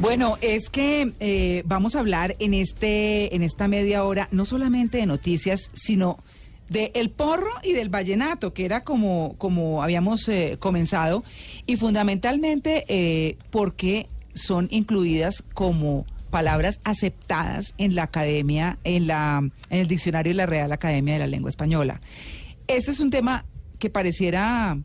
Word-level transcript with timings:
Bueno, 0.00 0.38
es 0.42 0.70
que 0.70 1.12
eh, 1.18 1.64
vamos 1.66 1.96
a 1.96 1.98
hablar 1.98 2.36
en 2.38 2.54
este 2.54 3.34
en 3.34 3.42
esta 3.42 3.66
media 3.66 4.04
hora 4.04 4.28
no 4.30 4.44
solamente 4.44 4.98
de 4.98 5.06
noticias, 5.06 5.70
sino 5.72 6.18
de 6.68 6.92
el 6.94 7.10
porro 7.10 7.50
y 7.64 7.72
del 7.72 7.88
vallenato, 7.88 8.54
que 8.54 8.64
era 8.64 8.84
como 8.84 9.34
como 9.38 9.82
habíamos 9.82 10.28
eh, 10.28 10.56
comenzado, 10.60 11.24
y 11.66 11.76
fundamentalmente 11.76 12.84
eh, 12.86 13.38
porque 13.50 14.08
son 14.34 14.68
incluidas 14.70 15.42
como 15.52 16.06
palabras 16.30 16.78
aceptadas 16.84 17.74
en 17.76 17.96
la 17.96 18.04
academia, 18.04 18.78
en 18.84 19.08
la 19.08 19.50
en 19.68 19.78
el 19.80 19.88
diccionario 19.88 20.30
de 20.30 20.36
la 20.36 20.46
Real 20.46 20.70
Academia 20.70 21.14
de 21.14 21.20
la 21.20 21.26
Lengua 21.26 21.50
Española. 21.50 22.00
Ese 22.68 22.92
es 22.92 23.00
un 23.00 23.10
tema 23.10 23.46
que 23.80 23.90
pareciera 23.90 24.78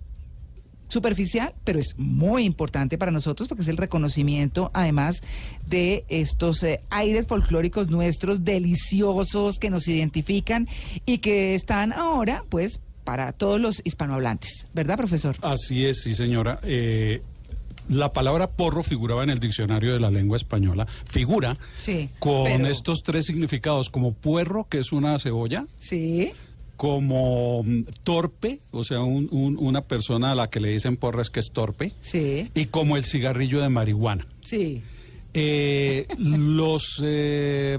superficial, 0.93 1.53
pero 1.65 1.79
es 1.79 1.95
muy 1.97 2.43
importante 2.45 2.97
para 2.97 3.11
nosotros 3.11 3.49
porque 3.49 3.63
es 3.63 3.67
el 3.67 3.77
reconocimiento, 3.77 4.71
además 4.73 5.21
de 5.67 6.05
estos 6.07 6.63
eh, 6.63 6.79
aires 6.89 7.27
folclóricos 7.27 7.89
nuestros 7.89 8.45
deliciosos 8.45 9.59
que 9.59 9.69
nos 9.69 9.87
identifican 9.87 10.67
y 11.05 11.17
que 11.17 11.55
están 11.55 11.91
ahora, 11.93 12.43
pues, 12.49 12.79
para 13.03 13.33
todos 13.33 13.59
los 13.59 13.81
hispanohablantes, 13.83 14.67
¿verdad, 14.73 14.95
profesor? 14.97 15.35
Así 15.41 15.85
es, 15.85 16.01
sí, 16.03 16.13
señora. 16.13 16.59
Eh, 16.63 17.21
la 17.89 18.13
palabra 18.13 18.49
porro 18.49 18.81
figuraba 18.81 19.23
en 19.25 19.29
el 19.29 19.41
diccionario 19.41 19.91
de 19.91 19.99
la 19.99 20.09
lengua 20.09 20.37
española. 20.37 20.87
Figura 21.05 21.57
Sí, 21.77 22.09
con 22.19 22.45
pero- 22.45 22.67
estos 22.67 23.03
tres 23.03 23.25
significados, 23.25 23.89
como 23.89 24.13
puerro, 24.13 24.67
que 24.69 24.79
es 24.79 24.93
una 24.93 25.19
cebolla, 25.19 25.65
Sí, 25.79 26.31
como 26.87 27.63
mm, 27.63 27.83
torpe, 28.03 28.59
o 28.71 28.83
sea, 28.83 28.99
un- 29.03 29.29
un- 29.31 29.57
una 29.57 29.85
persona 29.85 30.33
a 30.33 30.35
la 30.35 30.49
que 30.49 30.59
le 30.59 30.67
dicen 30.67 30.97
porras 30.97 31.29
que 31.29 31.39
es 31.39 31.51
torpe, 31.51 31.93
sí, 32.01 32.51
y 32.53 32.65
como 32.65 32.97
el 32.97 33.05
cigarrillo 33.05 33.61
de 33.61 33.69
marihuana. 33.69 34.27
sí. 34.43 34.81
Eh, 35.33 36.05
los 36.19 37.01
eh, 37.03 37.77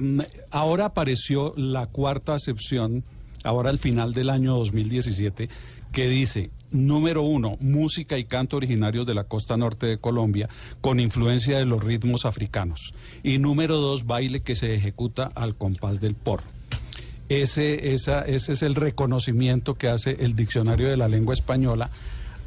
ahora 0.51 0.87
apareció 0.87 1.53
la 1.59 1.87
cuarta 1.87 2.33
acepción, 2.35 3.05
ahora 3.45 3.69
al 3.69 3.79
final 3.79 4.15
del 4.15 4.31
año 4.31 4.57
2017, 4.57 5.51
que 5.93 6.09
dice 6.09 6.49
número 6.73 7.23
uno, 7.23 7.57
música 7.61 8.17
y 8.19 8.25
canto 8.25 8.57
originarios 8.57 9.07
de 9.07 9.15
la 9.15 9.25
costa 9.25 9.57
norte 9.59 9.87
de 9.87 9.99
Colombia 9.99 10.49
con 10.81 10.99
influencia 10.99 11.59
de 11.59 11.67
los 11.67 11.85
ritmos 11.85 12.25
africanos. 12.25 12.95
Y 13.23 13.37
número 13.39 13.77
dos, 13.77 14.07
baile 14.07 14.41
que 14.41 14.57
se 14.57 14.75
ejecuta 14.75 15.31
al 15.35 15.55
compás 15.55 16.01
del 16.01 16.15
porro. 16.15 16.54
Ese, 17.29 17.95
esa, 17.95 18.23
ese 18.23 18.53
es 18.53 18.63
el 18.63 18.75
reconocimiento 18.75 19.75
que 19.75 19.89
hace 19.89 20.17
el 20.21 20.37
Diccionario 20.37 20.89
de 20.89 20.97
la 20.97 21.09
Lengua 21.09 21.35
Española 21.35 21.91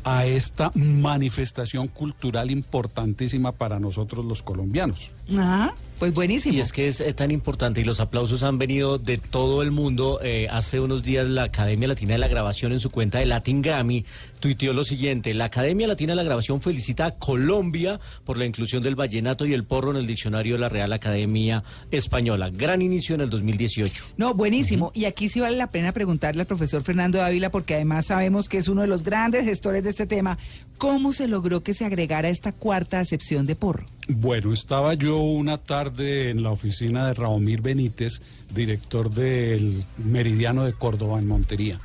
a 0.04 0.26
esta 0.26 0.72
manifestación 0.76 1.88
cultural 1.88 2.52
importantísima 2.52 3.52
para 3.52 3.80
nosotros 3.80 4.24
los 4.24 4.44
colombianos. 4.44 5.12
Ah, 5.36 5.74
pues 6.00 6.14
buenísimo. 6.14 6.56
Y 6.56 6.60
es 6.62 6.72
que 6.72 6.88
es 6.88 7.02
eh, 7.02 7.12
tan 7.14 7.32
importante 7.32 7.82
y 7.82 7.84
los 7.84 8.00
aplausos 8.00 8.44
han 8.44 8.60
venido 8.60 9.00
de 9.00 9.18
todo 9.18 9.64
el 9.64 9.72
mundo. 9.72 10.20
Eh, 10.22 10.48
hace 10.50 10.80
unos 10.80 11.04
días 11.04 11.28
la 11.28 11.44
Academia 11.44 11.88
Latina 11.88 12.14
de 12.14 12.20
la 12.20 12.28
Grabación 12.28 12.72
en 12.72 12.80
su 12.80 12.92
cuenta 12.92 13.18
de 13.20 13.26
Latin 13.26 13.62
Grammy 13.62 14.06
tuiteó 14.40 14.74
lo 14.74 14.84
siguiente. 14.84 15.34
La 15.34 15.46
Academia 15.46 15.88
Latina 15.88 16.12
de 16.12 16.18
la 16.18 16.24
Grabación 16.24 16.62
felicita 16.62 17.08
a 17.08 17.12
Colombia 17.12 18.00
por 18.26 18.38
la 18.38 18.46
inclusión 18.46 18.84
del 18.84 18.96
vallenato 18.96 19.46
y 19.48 19.54
el 19.54 19.64
porro 19.64 19.92
en 19.92 19.98
el 19.98 20.06
diccionario 20.06 20.54
de 20.54 20.60
la 20.60 20.70
Real 20.70 20.94
Academia 20.94 21.64
Española. 21.90 22.52
Gran 22.54 22.84
inicio 22.84 23.16
en 23.16 23.22
el 23.22 23.30
2018. 23.32 24.04
No, 24.18 24.36
buenísimo. 24.36 24.92
Y 24.94 25.06
aquí 25.06 25.30
sí 25.30 25.40
vale 25.40 25.58
la 25.58 25.72
pena 25.72 25.92
preguntarle 25.94 26.42
al 26.42 26.48
profesor 26.48 26.84
Fernando 26.84 27.24
Ávila, 27.24 27.50
porque 27.50 27.74
además 27.74 28.06
sabemos 28.06 28.48
que 28.48 28.58
es 28.58 28.68
uno 28.68 28.82
de 28.82 28.88
los 28.88 29.04
grandes 29.04 29.46
gestores 29.46 29.84
de 29.84 29.90
este 29.90 30.06
tema, 30.06 30.38
¿cómo 30.78 31.12
se 31.12 31.28
logró 31.28 31.64
que 31.64 31.74
se 31.74 31.86
agregara 31.86 32.30
esta 32.30 32.52
cuarta 32.52 33.00
acepción 33.00 33.46
de 33.46 33.56
porro? 33.56 33.86
Bueno, 34.08 34.54
estaba 34.54 34.94
yo 34.94 35.20
una 35.20 35.58
tarde 35.58 36.30
en 36.30 36.44
la 36.44 36.52
oficina 36.52 37.08
de 37.08 37.14
Raomir 37.14 37.62
Benítez, 37.62 38.22
director 38.54 39.10
del 39.10 39.84
Meridiano 39.98 40.64
de 40.64 40.74
Córdoba 40.74 41.20
en 41.20 41.28
Montería, 41.28 41.80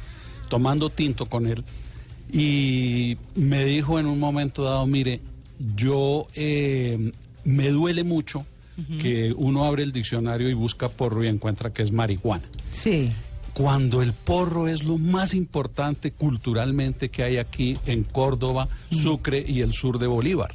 tomando 0.49 0.91
tinto 0.91 1.27
con 1.27 1.47
él 1.47 1.65
y 2.33 3.19
me 3.35 3.65
dijo 3.65 3.99
en 4.01 4.07
un 4.07 4.19
momento 4.19 4.65
dado, 4.65 4.87
mire, 4.87 5.21
yo 5.77 6.27
eh, 6.35 7.13
me 7.45 7.69
duele 7.69 8.05
mucho 8.05 8.47
que 8.99 9.33
uno 9.37 9.65
abre 9.65 9.85
el 9.85 9.93
diccionario 9.93 10.49
y 10.49 10.55
busca 10.55 10.89
porro 10.89 11.23
y 11.23 11.29
encuentra 11.29 11.71
que 11.73 11.83
es 11.83 11.93
marihuana. 11.93 12.43
Sí. 12.73 13.13
Cuando 13.55 14.03
el 14.03 14.13
porro 14.13 14.69
es 14.69 14.83
lo 14.83 14.99
más 14.99 15.35
importante 15.35 16.13
culturalmente 16.13 17.11
que 17.11 17.23
hay 17.23 17.37
aquí 17.37 17.77
en 17.87 18.05
Córdoba, 18.05 18.69
Sucre 18.91 19.45
y 19.47 19.61
el 19.61 19.73
sur 19.73 19.99
de 19.99 20.07
Bolívar. 20.07 20.53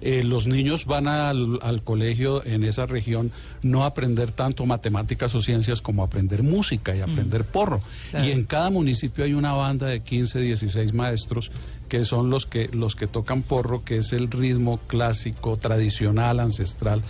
Eh, 0.00 0.22
los 0.22 0.46
niños 0.46 0.84
van 0.84 1.08
al, 1.08 1.58
al 1.60 1.82
colegio 1.82 2.44
en 2.46 2.62
esa 2.62 2.86
región 2.86 3.32
no 3.62 3.82
a 3.82 3.86
aprender 3.86 4.30
tanto 4.30 4.64
matemáticas 4.64 5.34
o 5.34 5.42
ciencias 5.42 5.82
como 5.82 6.02
a 6.02 6.06
aprender 6.06 6.44
música 6.44 6.94
y 6.94 7.00
aprender 7.00 7.42
porro. 7.44 7.82
Claro. 8.10 8.24
Y 8.24 8.30
en 8.30 8.44
cada 8.44 8.70
municipio 8.70 9.24
hay 9.24 9.34
una 9.34 9.54
banda 9.54 9.88
de 9.88 10.00
15, 10.00 10.40
16 10.40 10.94
maestros 10.94 11.50
que 11.88 12.04
son 12.04 12.30
los 12.30 12.46
que, 12.46 12.68
los 12.72 12.94
que 12.94 13.08
tocan 13.08 13.42
porro, 13.42 13.82
que 13.82 13.96
es 13.96 14.12
el 14.12 14.30
ritmo 14.30 14.78
clásico, 14.86 15.56
tradicional, 15.56 16.38
ancestral 16.38 17.02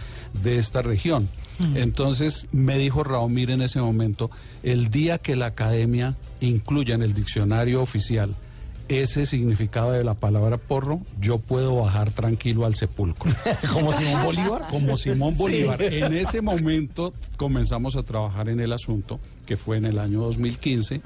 de 0.42 0.58
esta 0.58 0.80
región. 0.80 1.28
Entonces 1.74 2.46
me 2.52 2.78
dijo 2.78 3.02
Raomir 3.02 3.50
en 3.50 3.62
ese 3.62 3.80
momento, 3.80 4.30
el 4.62 4.90
día 4.90 5.18
que 5.18 5.36
la 5.36 5.46
academia 5.46 6.16
incluya 6.40 6.94
en 6.94 7.02
el 7.02 7.14
diccionario 7.14 7.82
oficial 7.82 8.34
ese 8.88 9.26
significado 9.26 9.92
de 9.92 10.02
la 10.02 10.14
palabra 10.14 10.56
porro, 10.56 11.00
yo 11.20 11.38
puedo 11.38 11.76
bajar 11.76 12.10
tranquilo 12.10 12.64
al 12.64 12.74
sepulcro. 12.74 13.30
Como 13.72 13.92
Simón 13.92 14.24
Bolívar. 14.24 14.68
Como 14.70 14.96
Simón 14.96 15.36
Bolívar. 15.36 15.80
En 15.82 16.14
ese 16.14 16.40
momento 16.40 17.12
comenzamos 17.36 17.96
a 17.96 18.02
trabajar 18.02 18.48
en 18.48 18.60
el 18.60 18.72
asunto, 18.72 19.20
que 19.48 19.56
fue 19.56 19.78
en 19.78 19.86
el 19.86 19.98
año 19.98 20.20
2015. 20.20 21.00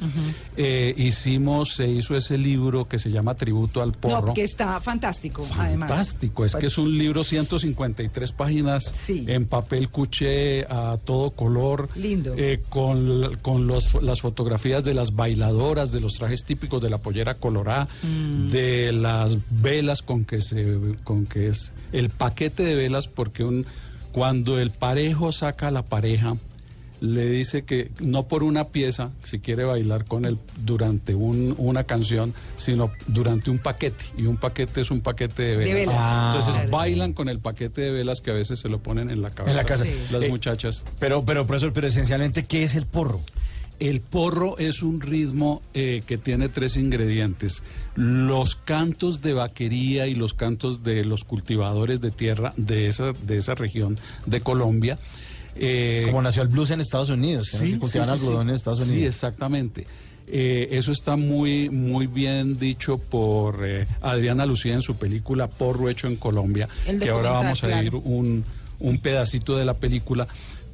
Eh, 0.57 0.95
hicimos, 0.99 1.75
se 1.77 1.87
hizo 1.89 2.17
ese 2.17 2.37
libro 2.37 2.89
que 2.89 2.99
se 2.99 3.09
llama 3.09 3.35
Tributo 3.35 3.81
al 3.83 3.93
Porro. 3.93 4.27
No, 4.27 4.35
que 4.35 4.43
está 4.43 4.81
fantástico, 4.81 5.47
además. 5.57 5.89
Fantástico, 5.91 6.45
es 6.45 6.57
que 6.57 6.67
es 6.67 6.77
un 6.77 6.99
libro 6.99 7.23
153 7.23 8.33
páginas 8.33 8.83
Sí. 8.83 9.25
en 9.29 9.47
papel 9.47 9.91
cuché 9.91 10.65
a 10.65 10.99
todo 11.05 11.31
color, 11.31 11.89
Lindo. 11.95 12.35
eh, 12.37 12.61
con, 12.69 13.37
con 13.43 13.69
los- 13.69 13.95
las 14.03 14.21
fotografías 14.23 14.83
de 14.83 14.95
las 14.95 15.15
bailadoras, 15.15 15.93
de 15.93 16.01
los 16.01 16.15
trajes 16.15 16.43
típicos 16.45 16.83
de 16.83 16.91
la 16.91 16.99
pollera 16.99 17.35
colorada, 17.35 17.87
Mm. 18.03 18.49
de 18.49 18.91
las 18.93 19.37
velas 19.51 20.03
con 20.03 20.25
que 20.25 20.43
se, 20.43 20.79
con 21.05 21.27
que 21.27 21.47
es 21.47 21.73
el 21.93 22.11
paquete 22.11 22.65
de 22.65 22.75
velas, 22.75 23.07
porque 23.07 23.45
un, 23.45 23.67
cuando 24.11 24.59
el 24.59 24.73
parejo 24.73 25.31
saca 25.31 25.69
a 25.69 25.71
la 25.71 25.85
pareja 25.85 26.37
le 27.03 27.29
dice 27.29 27.65
que 27.65 27.91
no 28.07 28.29
por 28.29 28.45
una 28.45 28.69
pieza, 28.69 29.11
si 29.25 29.41
quiere 29.41 29.65
bailar 29.65 30.05
con 30.05 30.25
él 30.25 30.39
durante 30.65 31.17
un- 31.17 31.53
una 31.59 31.83
canción, 31.83 32.33
sino 32.55 32.93
durante 33.09 33.51
un 33.51 33.59
paquete. 33.59 34.05
Y 34.17 34.27
un 34.27 34.37
paquete 34.37 34.83
es 34.83 34.91
un 34.93 35.01
paquete 35.01 35.43
de 35.43 35.57
velas. 35.57 35.75
velas. 35.75 35.95
Ah. 35.99 36.31
Entonces 36.33 36.55
Claro. 36.55 36.71
bailan 36.71 37.13
con 37.13 37.29
el 37.29 37.41
paquete 37.41 37.81
de 37.81 37.91
velas 37.91 38.21
que 38.21 38.31
a 38.31 38.35
veces 38.35 38.61
se 38.61 38.69
lo 38.69 38.79
ponen 38.79 39.11
en 39.11 39.21
la 39.21 39.31
cabeza. 39.31 39.51
En 39.51 39.57
la 39.57 39.65
casa. 39.65 39.85
Sí. 39.85 39.91
Las 40.13 40.23
Eh, 40.23 40.29
muchachas. 40.29 40.85
Pero, 41.01 41.25
pero, 41.25 41.45
profesor, 41.45 41.73
pero 41.73 41.89
esencialmente, 41.89 42.45
¿qué 42.45 42.63
es 42.63 42.77
el 42.77 42.87
porro? 42.87 43.21
El 43.81 44.01
porro 44.01 44.57
es 44.59 44.81
un 44.85 45.01
ritmo 45.01 45.61
eh, 45.75 46.05
que 46.07 46.19
tiene 46.19 46.49
tres 46.49 46.77
ingredientes. 46.77 47.65
Los 47.97 48.55
cantos 48.55 49.23
de 49.23 49.33
vaquería 49.35 50.07
y 50.07 50.15
los 50.15 50.35
cantos 50.35 50.85
de 50.85 51.05
los 51.05 51.25
cultivadores 51.25 52.01
de 52.01 52.11
tierra 52.11 52.55
de 52.57 52.87
esa, 52.87 53.13
de 53.27 53.39
esa 53.39 53.57
región 53.57 53.99
de 54.25 54.41
Colombia. 54.41 55.01
Eh, 55.57 56.03
Como 56.07 56.23
nació 56.23 56.43
el 56.43 56.49
blues 56.49 56.71
en 56.71 56.81
Estados 56.81 57.11
Unidos, 57.11 57.51
que 57.51 57.59
Sí, 57.59 57.73
se 57.73 57.79
cultivan 57.79 58.07
sí, 58.09 58.13
sí, 58.19 58.21
algodón 58.25 58.47
sí. 58.47 58.49
en 58.51 58.55
Estados 58.55 58.79
Sí, 58.81 58.91
Unidos. 58.93 59.15
exactamente. 59.15 59.87
Eh, 60.35 60.69
eso 60.71 60.93
está 60.93 61.17
muy, 61.17 61.69
muy 61.69 62.07
bien 62.07 62.57
dicho 62.59 62.97
por 62.99 63.61
eh, 63.67 63.87
Adriana 64.01 64.47
Lucía 64.47 64.73
en 64.73 64.81
su 64.83 64.95
película 64.97 65.49
Porro 65.49 65.89
hecho 65.91 66.07
en 66.07 66.17
Colombia, 66.17 66.69
El 66.87 67.01
que 67.01 67.11
ahora 67.11 67.33
vamos 67.33 67.63
a 67.65 67.67
claro. 67.67 67.85
ir 67.85 67.95
un, 67.97 68.45
un 68.79 68.99
pedacito 68.99 69.57
de 69.57 69.65
la 69.65 69.75
película. 69.75 70.27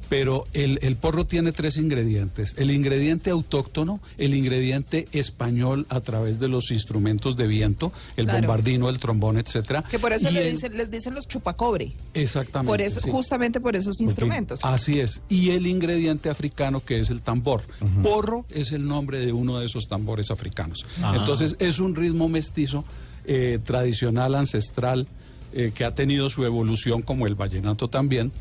Pero 0.09 0.45
el, 0.53 0.79
el 0.81 0.95
porro 0.95 1.25
tiene 1.27 1.51
tres 1.51 1.77
ingredientes. 1.77 2.55
El 2.57 2.71
ingrediente 2.71 3.29
autóctono, 3.29 3.99
el 4.17 4.33
ingrediente 4.33 5.07
español 5.11 5.85
a 5.89 5.99
través 6.01 6.39
de 6.39 6.47
los 6.47 6.71
instrumentos 6.71 7.37
de 7.37 7.45
viento, 7.45 7.93
el 8.17 8.25
Claro. 8.25 8.39
bombardino, 8.39 8.89
el 8.89 8.97
trombón, 8.99 9.37
etcétera. 9.37 9.83
Que 9.83 9.99
por 9.99 10.11
eso 10.11 10.31
le 10.31 10.47
el- 10.47 10.55
dicen, 10.55 10.75
les 10.75 10.89
dicen 10.89 11.13
los 11.13 11.27
chupacobre. 11.27 11.91
Exactamente. 12.15 12.69
Por 12.71 12.81
eso, 12.81 12.99
sí. 12.99 13.11
justamente 13.11 13.61
por 13.61 13.75
esos 13.75 14.01
instrumentos. 14.01 14.61
Así 14.63 14.99
es. 14.99 15.21
Y 15.29 15.51
el 15.51 15.67
ingrediente 15.67 16.29
africano 16.31 16.83
que 16.83 16.99
es 16.99 17.11
el 17.11 17.21
tambor. 17.21 17.61
Porro 18.01 18.45
es 18.49 18.71
el 18.71 18.87
nombre 18.87 19.19
de 19.19 19.31
uno 19.31 19.59
de 19.59 19.67
esos 19.67 19.87
tambores 19.87 20.31
africanos. 20.31 20.85
Ah. 21.03 21.13
Entonces 21.17 21.55
es 21.59 21.79
un 21.79 21.95
ritmo 21.95 22.27
mestizo, 22.27 22.83
eh, 23.25 23.59
tradicional, 23.63 24.33
ancestral, 24.33 25.05
eh, 25.53 25.71
que 25.73 25.85
ha 25.85 25.93
tenido 25.93 26.29
su 26.31 26.45
evolución 26.45 27.03
como 27.03 27.27
el 27.27 27.35
vallenato 27.35 27.87
también. 27.89 28.31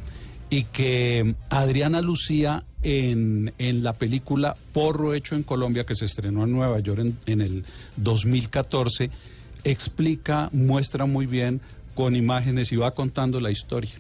Y 0.51 0.65
que 0.65 1.35
Adriana 1.51 2.01
Lucía 2.01 2.65
en, 2.83 3.53
en 3.59 3.83
la 3.83 3.93
película 3.93 4.57
Porro 4.73 5.15
hecho 5.15 5.35
en 5.35 5.43
Colombia, 5.43 5.85
que 5.85 5.95
se 5.95 6.07
estrenó 6.07 6.45
en 6.45 6.53
Nueva 6.53 6.79
York 6.81 7.01
en, 7.01 7.19
en 7.27 7.41
el 7.41 7.65
2014, 7.97 9.11
explica, 9.65 10.49
muestra 10.53 11.07
muy 11.07 11.27
bien 11.27 11.61
con 11.95 12.15
imágenes 12.15 12.73
y 12.73 12.77
va 12.77 12.95
contando 12.95 13.41
la 13.41 13.51
historia. 13.51 13.93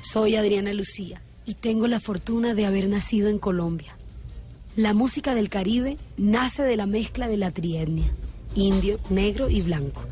Soy 0.00 0.36
Adriana 0.36 0.72
Lucía 0.74 1.22
y 1.46 1.54
tengo 1.54 1.86
la 1.86 2.00
fortuna 2.00 2.54
de 2.54 2.66
haber 2.66 2.88
nacido 2.88 3.28
en 3.28 3.38
Colombia. 3.38 3.96
La 4.76 4.92
música 4.92 5.34
del 5.34 5.48
Caribe 5.48 5.96
nace 6.16 6.62
de 6.62 6.76
la 6.76 6.86
mezcla 6.86 7.28
de 7.28 7.36
la 7.36 7.50
trietnia, 7.50 8.10
indio, 8.54 8.98
negro 9.08 9.48
y 9.48 9.62
blanco. 9.62 10.02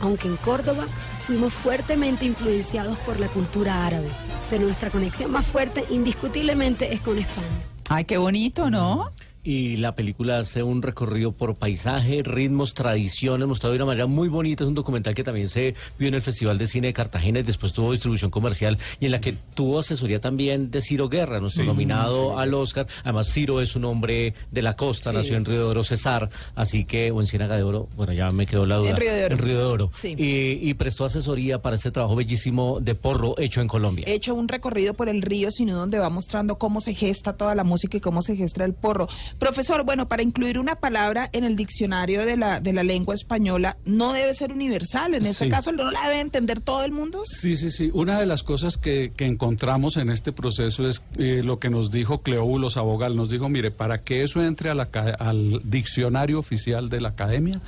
Aunque 0.00 0.28
en 0.28 0.36
Córdoba 0.36 0.84
fuimos 1.26 1.52
fuertemente 1.52 2.24
influenciados 2.24 2.98
por 2.98 3.18
la 3.18 3.28
cultura 3.28 3.86
árabe, 3.86 4.08
pero 4.50 4.64
nuestra 4.64 4.90
conexión 4.90 5.30
más 5.30 5.46
fuerte 5.46 5.84
indiscutiblemente 5.90 6.92
es 6.92 7.00
con 7.00 7.18
España. 7.18 7.46
Ay, 7.88 8.04
qué 8.04 8.18
bonito, 8.18 8.70
¿no? 8.70 9.10
Y 9.46 9.76
la 9.76 9.94
película 9.94 10.40
hace 10.40 10.64
un 10.64 10.82
recorrido 10.82 11.30
por 11.30 11.54
paisaje, 11.54 12.24
ritmos, 12.24 12.74
tradiciones, 12.74 13.46
mostrado 13.46 13.74
de 13.74 13.76
una 13.76 13.86
manera 13.86 14.06
muy 14.08 14.26
bonita. 14.26 14.64
Es 14.64 14.68
un 14.68 14.74
documental 14.74 15.14
que 15.14 15.22
también 15.22 15.48
se 15.48 15.76
vio 16.00 16.08
en 16.08 16.14
el 16.14 16.22
Festival 16.22 16.58
de 16.58 16.66
Cine 16.66 16.88
de 16.88 16.92
Cartagena 16.92 17.38
y 17.38 17.42
después 17.44 17.72
tuvo 17.72 17.92
distribución 17.92 18.32
comercial 18.32 18.76
y 18.98 19.04
en 19.04 19.12
la 19.12 19.20
que 19.20 19.38
tuvo 19.54 19.78
asesoría 19.78 20.20
también 20.20 20.72
de 20.72 20.82
Ciro 20.82 21.08
Guerra, 21.08 21.38
nuestro 21.38 21.62
nominado 21.62 22.36
al 22.40 22.54
Oscar. 22.54 22.88
Además, 23.04 23.32
Ciro 23.32 23.60
es 23.60 23.76
un 23.76 23.84
hombre 23.84 24.34
de 24.50 24.62
la 24.62 24.74
costa, 24.74 25.12
nació 25.12 25.36
en 25.36 25.44
Río 25.44 25.58
de 25.58 25.64
Oro, 25.64 25.84
Cesar, 25.84 26.28
así 26.56 26.84
que, 26.84 27.12
o 27.12 27.20
en 27.20 27.28
Ciénaga 27.28 27.56
de 27.56 27.62
Oro, 27.62 27.88
bueno, 27.94 28.14
ya 28.14 28.32
me 28.32 28.46
quedó 28.46 28.66
la 28.66 28.78
duda. 28.78 28.90
En 28.90 28.96
Río 28.96 29.14
de 29.14 29.24
Oro. 29.26 29.34
En 29.34 29.38
Río 29.38 29.58
de 29.58 29.64
Oro. 29.64 29.90
Sí. 29.94 30.16
Y, 30.18 30.68
y 30.68 30.74
prestó 30.74 31.04
asesoría 31.04 31.62
para 31.62 31.76
este 31.76 31.92
trabajo 31.92 32.16
bellísimo 32.16 32.80
de 32.80 32.96
porro 32.96 33.38
hecho 33.38 33.60
en 33.60 33.68
Colombia. 33.68 34.06
He 34.08 34.14
hecho 34.14 34.34
un 34.34 34.48
recorrido 34.48 34.94
por 34.94 35.08
el 35.08 35.22
río 35.22 35.52
Sinú 35.52 35.74
donde 35.74 36.00
va 36.00 36.10
mostrando 36.10 36.58
cómo 36.58 36.80
se 36.80 36.94
gesta 36.94 37.34
toda 37.34 37.54
la 37.54 37.62
música 37.62 37.96
y 37.96 38.00
cómo 38.00 38.22
se 38.22 38.34
gesta 38.34 38.64
el 38.64 38.74
porro. 38.74 39.06
Profesor, 39.38 39.84
bueno, 39.84 40.08
para 40.08 40.22
incluir 40.22 40.58
una 40.58 40.76
palabra 40.76 41.28
en 41.32 41.44
el 41.44 41.56
diccionario 41.56 42.24
de 42.24 42.36
la, 42.36 42.60
de 42.60 42.72
la 42.72 42.82
lengua 42.82 43.14
española 43.14 43.76
no 43.84 44.12
debe 44.12 44.32
ser 44.34 44.52
universal. 44.52 45.14
En 45.14 45.26
este 45.26 45.44
Sí. 45.44 45.50
caso, 45.50 45.72
¿no 45.72 45.90
la 45.90 46.02
debe 46.08 46.20
entender 46.20 46.60
todo 46.60 46.84
el 46.84 46.92
mundo? 46.92 47.22
Sí, 47.24 47.56
sí, 47.56 47.70
sí. 47.70 47.90
Una 47.92 48.18
de 48.18 48.26
las 48.26 48.42
cosas 48.42 48.76
que, 48.76 49.12
que 49.16 49.26
encontramos 49.26 49.96
en 49.98 50.10
este 50.10 50.32
proceso 50.32 50.88
es 50.88 51.02
eh, 51.18 51.42
lo 51.44 51.58
que 51.58 51.68
nos 51.70 51.90
dijo 51.90 52.22
Cleóbulos 52.22 52.76
Abogal. 52.76 53.16
Nos 53.16 53.28
dijo, 53.30 53.48
mire, 53.48 53.70
para 53.70 53.98
que 54.02 54.22
eso 54.22 54.42
entre 54.42 54.70
a 54.70 54.74
la 54.74 54.86
ca- 54.86 55.16
al 55.18 55.60
diccionario 55.64 56.38
oficial 56.38 56.88
de 56.88 57.00
la 57.00 57.08
academia, 57.10 57.60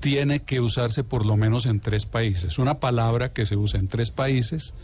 tiene 0.00 0.40
que 0.40 0.60
usarse 0.60 1.04
por 1.04 1.24
lo 1.26 1.36
menos 1.36 1.66
en 1.66 1.78
tres 1.78 2.06
países. 2.06 2.58
Una 2.58 2.80
palabra 2.80 3.32
que 3.32 3.46
se 3.46 3.56
usa 3.56 3.78
en 3.78 3.86
tres 3.88 4.10
países 4.10 4.74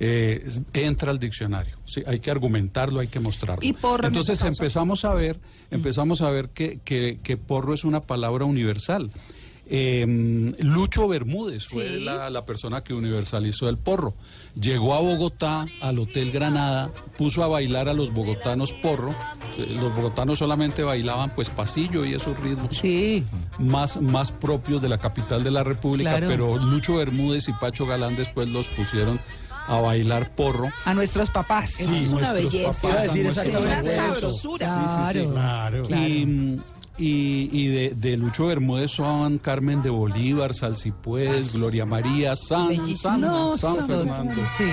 eh, 0.00 0.46
entra 0.72 1.10
al 1.10 1.18
diccionario. 1.18 1.76
Sí, 1.84 2.02
hay 2.06 2.20
que 2.20 2.30
argumentarlo, 2.30 3.00
hay 3.00 3.08
que 3.08 3.20
mostrarlo. 3.20 3.64
Y 3.66 3.72
porro 3.72 4.04
en 4.04 4.08
Entonces 4.08 4.34
este 4.34 4.46
caso. 4.48 4.62
empezamos 4.62 5.04
a 5.04 5.14
ver, 5.14 5.38
empezamos 5.70 6.20
a 6.22 6.30
ver 6.30 6.48
que, 6.50 6.80
que, 6.84 7.18
que 7.22 7.36
porro 7.36 7.74
es 7.74 7.84
una 7.84 8.00
palabra 8.00 8.44
universal. 8.44 9.10
Eh, 9.66 10.52
Lucho 10.58 11.08
Bermúdez 11.08 11.64
fue 11.64 11.88
Sí. 11.88 12.00
la, 12.04 12.28
la 12.28 12.44
persona 12.44 12.84
que 12.84 12.92
universalizó 12.92 13.68
el 13.70 13.78
porro. 13.78 14.14
Llegó 14.60 14.92
a 14.94 15.00
Bogotá, 15.00 15.64
al 15.80 15.98
Hotel 16.00 16.32
Granada, 16.32 16.90
puso 17.16 17.42
a 17.42 17.48
bailar 17.48 17.88
a 17.88 17.94
los 17.94 18.12
bogotanos 18.12 18.72
porro. 18.72 19.14
Los 19.56 19.94
bogotanos 19.96 20.38
solamente 20.40 20.82
bailaban 20.82 21.34
pues 21.34 21.48
pasillo 21.48 22.04
y 22.04 22.12
esos 22.12 22.38
ritmos 22.40 22.76
Sí. 22.76 23.24
más, 23.58 23.98
más 24.02 24.32
propios 24.32 24.82
de 24.82 24.90
la 24.90 24.98
capital 24.98 25.42
de 25.42 25.50
la 25.50 25.64
República, 25.64 26.10
Claro. 26.18 26.26
pero 26.28 26.58
Lucho 26.58 26.96
Bermúdez 26.96 27.48
y 27.48 27.52
Pacho 27.54 27.86
Galán 27.86 28.16
después 28.16 28.48
los 28.48 28.68
pusieron 28.68 29.18
a 29.66 29.80
bailar 29.80 30.34
porro. 30.34 30.70
A 30.84 30.94
nuestros 30.94 31.30
papás. 31.30 31.80
Eso 31.80 31.94
es 31.94 32.08
una 32.10 32.32
belleza. 32.32 32.88
decir 33.02 33.26
Es 33.26 33.56
una 33.56 33.82
sabrosura. 33.82 34.74
Sí, 35.12 35.18
sí, 35.18 35.22
sí. 35.24 35.28
Claro. 35.30 35.82
Y, 35.88 36.60
y, 36.96 37.48
y 37.52 37.66
de, 37.68 37.92
de 37.96 38.16
Lucho 38.16 38.46
Bermúdez 38.46 38.92
son 38.92 39.38
Carmen 39.38 39.82
de 39.82 39.90
Bolívar, 39.90 40.54
Salsipuedes, 40.54 41.52
Gloria 41.52 41.84
María, 41.86 42.36
San. 42.36 42.86
San, 42.94 43.20
No, 43.20 43.56
San 43.56 43.76
santo. 43.76 43.98
Fernando. 43.98 44.42
Sí. 44.56 44.64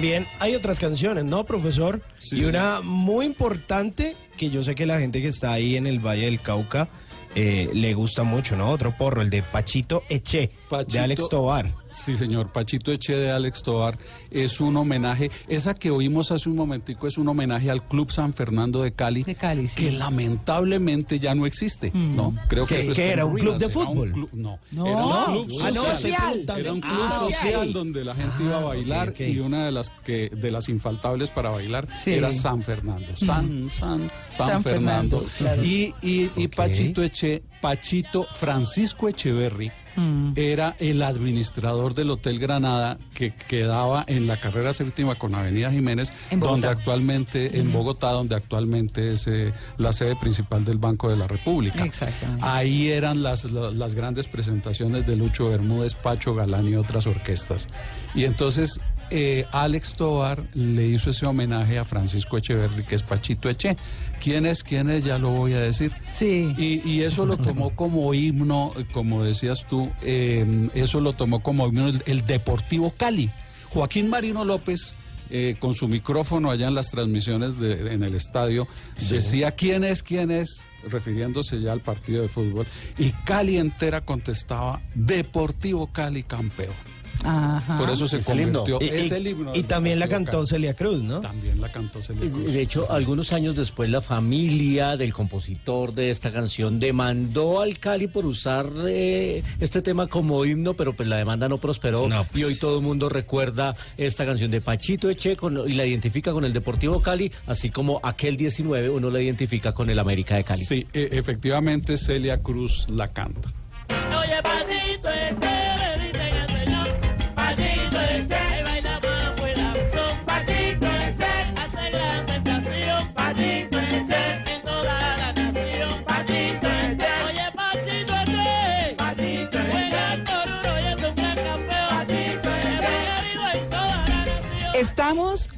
También 0.00 0.26
hay 0.38 0.54
otras 0.54 0.80
canciones, 0.80 1.24
¿no, 1.24 1.44
profesor? 1.44 2.00
Sí. 2.20 2.38
Y 2.38 2.44
una 2.46 2.80
muy 2.80 3.26
importante 3.26 4.16
que 4.38 4.48
yo 4.48 4.62
sé 4.62 4.74
que 4.74 4.86
la 4.86 4.98
gente 4.98 5.20
que 5.20 5.28
está 5.28 5.52
ahí 5.52 5.76
en 5.76 5.86
el 5.86 5.98
Valle 5.98 6.24
del 6.24 6.40
Cauca 6.40 6.88
eh, 7.34 7.70
le 7.72 7.94
gusta 7.94 8.22
mucho, 8.22 8.56
¿no? 8.56 8.70
Otro 8.70 8.96
porro, 8.96 9.22
el 9.22 9.30
de 9.30 9.42
Pachito 9.42 10.02
Eche, 10.08 10.50
de 10.88 10.98
Alex 10.98 11.28
Tobar. 11.28 11.72
Sí, 11.92 12.16
señor. 12.16 12.52
Pachito 12.52 12.92
Eche 12.92 13.16
de 13.16 13.30
Alex 13.32 13.62
Tobar 13.64 13.98
es 14.30 14.60
un 14.60 14.76
homenaje. 14.76 15.28
Esa 15.48 15.74
que 15.74 15.90
oímos 15.90 16.30
hace 16.30 16.48
un 16.48 16.54
momentico 16.54 17.08
es 17.08 17.18
un 17.18 17.26
homenaje 17.28 17.68
al 17.68 17.82
Club 17.88 18.12
San 18.12 18.32
Fernando 18.32 18.82
de 18.82 18.92
Cali. 18.92 19.24
De 19.24 19.34
Cali, 19.34 19.66
sí. 19.66 19.74
Que 19.86 19.90
lamentablemente 19.92 21.18
ya 21.18 21.34
no 21.34 21.46
existe. 21.46 21.90
No, 21.94 22.34
creo 22.48 22.64
que 22.66 22.76
¿Qué- 22.76 22.80
eso 22.82 22.92
qué 22.92 23.02
está 23.02 23.12
era, 23.12 23.24
un 23.24 23.34
club 23.36 23.56
de 23.58 23.68
fútbol? 23.68 24.12
club- 24.12 24.30
no, 24.32 24.58
No. 24.70 24.86
era 24.86 25.04
un 25.04 25.46
club 25.46 25.60
Ah, 25.62 25.70
no, 25.74 25.82
social. 25.82 26.22
preguntando. 26.30 26.60
Era 26.60 26.72
un 26.72 26.80
club 26.80 27.00
Ah, 27.02 27.18
social 27.28 27.72
donde 27.72 28.04
la 28.04 28.14
gente 28.14 28.34
iba 28.44 28.56
a 28.56 28.60
Ah, 28.60 28.64
bailar 28.66 29.14
y 29.18 29.38
una 29.40 29.64
de 29.66 29.72
las 29.72 29.90
que 30.04 30.30
de 30.30 30.50
las 30.50 30.68
infaltables 30.68 31.30
para 31.30 31.50
bailar 31.50 31.88
Sí. 31.96 32.12
era 32.14 32.32
San 32.32 32.62
Fernando. 32.62 33.16
San, 33.16 33.68
San, 33.70 34.10
San, 34.28 34.48
San 34.48 34.62
Fernando. 34.62 35.20
Fernando, 35.20 35.24
claro. 35.38 35.64
Y, 35.64 35.92
y, 36.02 36.30
y. 36.36 36.48
Pachito 36.48 37.02
Eche, 37.02 37.19
Pachito 37.60 38.26
Francisco 38.32 39.08
Echeverry 39.08 39.70
Mm. 39.96 40.34
era 40.36 40.76
el 40.78 41.02
administrador 41.02 41.94
del 41.94 42.10
Hotel 42.10 42.38
Granada 42.38 42.96
que 43.12 43.34
quedaba 43.34 44.04
en 44.06 44.28
la 44.28 44.38
carrera 44.38 44.72
séptima 44.72 45.16
con 45.16 45.34
Avenida 45.34 45.68
Jiménez, 45.72 46.12
En 46.30 46.38
Bogotá. 46.38 46.52
donde 46.52 46.68
actualmente, 46.68 47.58
en 47.58 47.72
Bogotá, 47.72 48.12
donde 48.12 48.36
actualmente 48.36 49.12
es 49.12 49.26
eh, 49.26 49.52
la 49.78 49.92
sede 49.92 50.14
principal 50.14 50.64
del 50.64 50.78
Banco 50.78 51.08
de 51.10 51.16
la 51.16 51.26
República. 51.26 51.84
Exactamente. 51.84 52.40
Ahí 52.46 52.88
eran 52.88 53.24
las, 53.24 53.44
la- 53.50 53.72
las 53.72 53.96
grandes 53.96 54.28
presentaciones 54.28 55.06
de 55.08 55.16
Lucho 55.16 55.48
Bermúdez, 55.50 55.94
Pacho 55.96 56.36
Galán 56.36 56.68
y 56.68 56.76
otras 56.76 57.08
orquestas. 57.08 57.66
Y 58.14 58.24
entonces 58.26 58.80
eh, 59.10 59.46
Alex 59.52 59.94
Tobar 59.94 60.42
le 60.54 60.86
hizo 60.88 61.10
ese 61.10 61.26
homenaje 61.26 61.78
a 61.78 61.84
Francisco 61.84 62.36
Echeverry, 62.38 62.84
que 62.84 62.94
es 62.94 63.02
Pachito 63.02 63.48
Eche. 63.48 63.76
¿Quién 64.22 64.46
es? 64.46 64.62
¿Quién 64.62 64.90
es? 64.90 65.04
Ya 65.04 65.18
lo 65.18 65.30
voy 65.30 65.54
a 65.54 65.60
decir. 65.60 65.92
Sí. 66.12 66.54
Y, 66.58 66.80
y 66.88 67.02
eso 67.02 67.24
lo 67.26 67.36
tomó 67.36 67.70
como 67.74 68.12
himno, 68.14 68.70
como 68.92 69.24
decías 69.24 69.66
tú, 69.68 69.88
eh, 70.02 70.68
eso 70.74 71.00
lo 71.00 71.12
tomó 71.14 71.42
como 71.42 71.66
himno 71.68 71.88
el, 71.88 72.02
el 72.06 72.26
Deportivo 72.26 72.92
Cali. 72.96 73.30
Joaquín 73.70 74.08
Marino 74.10 74.44
López, 74.44 74.94
eh, 75.30 75.56
con 75.58 75.74
su 75.74 75.86
micrófono 75.88 76.50
allá 76.50 76.68
en 76.68 76.74
las 76.74 76.90
transmisiones 76.90 77.58
de- 77.60 77.94
en 77.94 78.02
el 78.02 78.14
estadio, 78.14 78.66
decía 79.08 79.52
quién 79.52 79.84
es, 79.84 80.02
quién 80.02 80.30
es, 80.32 80.66
refiriéndose 80.88 81.60
ya 81.60 81.72
al 81.72 81.80
partido 81.80 82.22
de 82.22 82.28
fútbol, 82.28 82.66
y 82.98 83.10
Cali 83.24 83.58
entera 83.58 84.00
contestaba 84.00 84.80
Deportivo 84.94 85.86
Cali 85.86 86.24
campeón. 86.24 86.74
Ajá. 87.24 87.76
Por 87.76 87.90
eso 87.90 88.06
se 88.06 88.18
Es 88.18 88.28
el 88.28 88.40
himno. 88.40 88.64
convirtió. 88.64 88.86
Y, 88.86 89.00
es 89.00 89.10
y- 89.10 89.14
el 89.14 89.26
himno 89.26 89.52
y 89.54 89.62
también 89.64 89.98
la 89.98 90.08
cantó. 90.08 90.44
Celia 90.46 90.74
Cruz, 90.74 91.02
¿no? 91.02 91.20
También 91.20 91.60
la 91.60 91.70
cantó 91.70 92.02
Celia 92.02 92.30
Cruz. 92.30 92.52
De 92.52 92.62
hecho, 92.62 92.90
algunos 92.90 93.32
años 93.32 93.54
después 93.54 93.90
la 93.90 94.00
familia 94.00 94.96
del 94.96 95.12
compositor 95.12 95.92
de 95.92 96.10
esta 96.10 96.32
canción 96.32 96.80
demandó 96.80 97.60
al 97.60 97.78
Cali 97.78 98.06
por 98.08 98.26
usar 98.26 98.70
eh, 98.88 99.42
este 99.60 99.82
tema 99.82 100.06
como 100.06 100.44
himno, 100.44 100.74
pero 100.74 100.94
pues 100.94 101.08
la 101.08 101.16
demanda 101.16 101.48
no 101.48 101.58
prosperó 101.58 102.08
No, 102.08 102.22
y 102.22 102.26
pues. 102.32 102.44
hoy 102.44 102.54
todo 102.58 102.78
el 102.78 102.84
mundo 102.84 103.08
recuerda 103.08 103.74
esta 103.96 104.24
canción 104.24 104.50
de 104.50 104.60
Pachito 104.60 105.10
Eche 105.10 105.36
con- 105.36 105.68
y 105.68 105.74
la 105.74 105.84
identifica 105.86 106.32
con 106.32 106.44
el 106.44 106.52
Deportivo 106.52 107.00
Cali, 107.02 107.30
así 107.46 107.70
como 107.70 108.00
aquel 108.02 108.36
19 108.36 108.88
uno 108.90 109.10
la 109.10 109.20
identifica 109.20 109.72
con 109.72 109.90
el 109.90 109.98
América 109.98 110.36
de 110.36 110.44
Cali. 110.44 110.64
Sí, 110.64 110.86
e- 110.92 111.08
efectivamente 111.12 111.96
Celia 111.96 112.38
Cruz 112.42 112.86
la 112.90 113.08
canta. 113.08 113.48
Oye, 113.88 114.40
Pachito 114.42 115.08
Eche, 115.08 115.59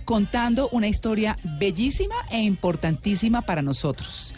contando 0.04 0.68
una 0.70 0.88
historia 0.88 1.36
bellísima 1.58 2.14
e 2.30 2.40
importantísima 2.40 3.42
para 3.42 3.62
nosotros. 3.62 4.34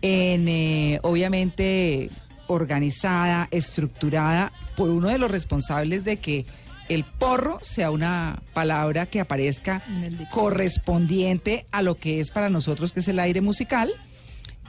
En, 0.00 0.48
eh, 0.48 0.98
obviamente 1.02 2.10
organizada, 2.48 3.48
estructurada 3.50 4.52
por 4.76 4.90
uno 4.90 5.08
de 5.08 5.18
los 5.18 5.30
responsables 5.30 6.04
de 6.04 6.18
que 6.18 6.44
el 6.88 7.04
porro 7.04 7.58
sea 7.62 7.90
una 7.90 8.42
palabra 8.52 9.06
que 9.06 9.20
aparezca 9.20 9.82
correspondiente 10.30 11.66
a 11.70 11.82
lo 11.82 11.96
que 11.96 12.20
es 12.20 12.30
para 12.30 12.50
nosotros, 12.50 12.92
que 12.92 13.00
es 13.00 13.08
el 13.08 13.20
aire 13.20 13.40
musical. 13.40 13.92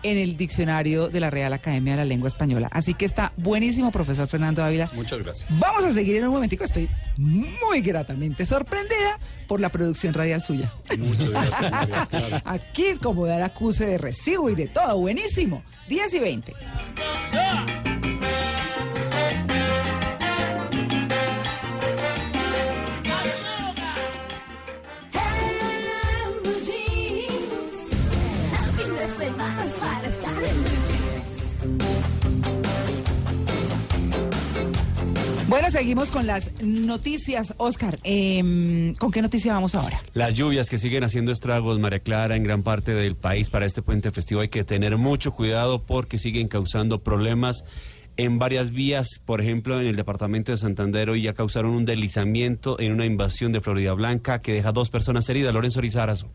En 0.04 0.18
el 0.18 0.38
diccionario 0.38 1.10
de 1.10 1.20
la 1.20 1.30
Real 1.30 1.54
Academia 1.54 1.94
de 1.94 1.98
la 1.98 2.06
Lengua 2.06 2.28
Española. 2.28 2.70
Así 2.72 2.94
que 2.94 3.06
está 3.06 3.34
buenísimo, 3.38 3.92
profesor 3.92 4.28
Fernando 4.28 4.64
Ávila. 4.64 4.90
Muchas 4.94 5.20
gracias. 5.20 5.60
Vamos 5.60 5.84
a 5.84 5.92
seguir 5.92 6.18
en 6.18 6.26
un 6.26 6.34
momentico. 6.34 6.64
Estoy 6.64 6.90
muy 7.18 7.82
gratamente 7.82 8.46
sorprendida 8.46 9.20
por 9.48 9.60
la 9.60 9.70
producción 9.70 10.14
radial 10.14 10.42
suya. 10.42 10.72
Muchas 10.98 11.30
gracias. 11.30 11.62
María 11.72 12.06
Clara. 12.06 12.42
Aquí 12.46 12.96
como 13.02 13.26
dar 13.26 13.42
acuse 13.42 13.86
de 13.86 13.98
recibo 13.98 14.50
y 14.50 14.56
de 14.56 14.68
todo. 14.68 15.00
Buenísimo. 15.00 15.64
10 15.88 16.14
y 16.14 16.20
20. 16.20 16.54
Bueno, 35.54 35.70
seguimos 35.70 36.10
con 36.10 36.26
las 36.26 36.52
noticias. 36.64 37.54
Oscar, 37.58 38.00
em, 38.04 38.96
¿con 38.96 39.12
qué 39.12 39.22
noticia 39.22 39.54
vamos 39.54 39.76
ahora? 39.76 40.02
Las 40.16 40.34
lluvias 40.34 40.68
que 40.68 40.80
siguen 40.80 41.04
haciendo 41.04 41.32
estragos, 41.32 41.80
María 41.80 42.00
Clara, 42.00 42.36
en 42.36 42.42
gran 42.42 42.64
parte 42.64 42.96
del 42.96 43.16
país 43.16 43.52
para 43.52 43.68
este 43.68 43.84
puente 43.84 44.10
festivo 44.10 44.42
hay 44.42 44.50
que 44.50 44.64
tener 44.64 44.98
mucho 44.98 45.32
cuidado 45.32 45.84
porque 45.84 46.18
siguen 46.18 46.48
causando 46.48 47.04
problemas 47.04 47.66
en 48.18 48.40
varias 48.40 48.72
vías, 48.72 49.20
por 49.24 49.42
ejemplo, 49.42 49.80
en 49.80 49.86
el 49.86 49.96
departamento 49.96 50.52
de 50.52 50.58
Santander 50.58 51.12
hoy 51.12 51.22
ya 51.22 51.34
causaron 51.34 51.74
un 51.74 51.86
deslizamiento 51.86 52.80
en 52.80 52.92
una 52.92 53.06
invasión 53.06 53.52
de 53.52 53.62
Florida 53.62 53.94
Blanca 53.94 54.42
que 54.42 54.54
deja 54.54 54.72
dos 54.72 54.90
personas 54.90 55.30
heridas. 55.30 55.54
Lorenzo 55.54 55.82
Rizarazo. 55.82 56.32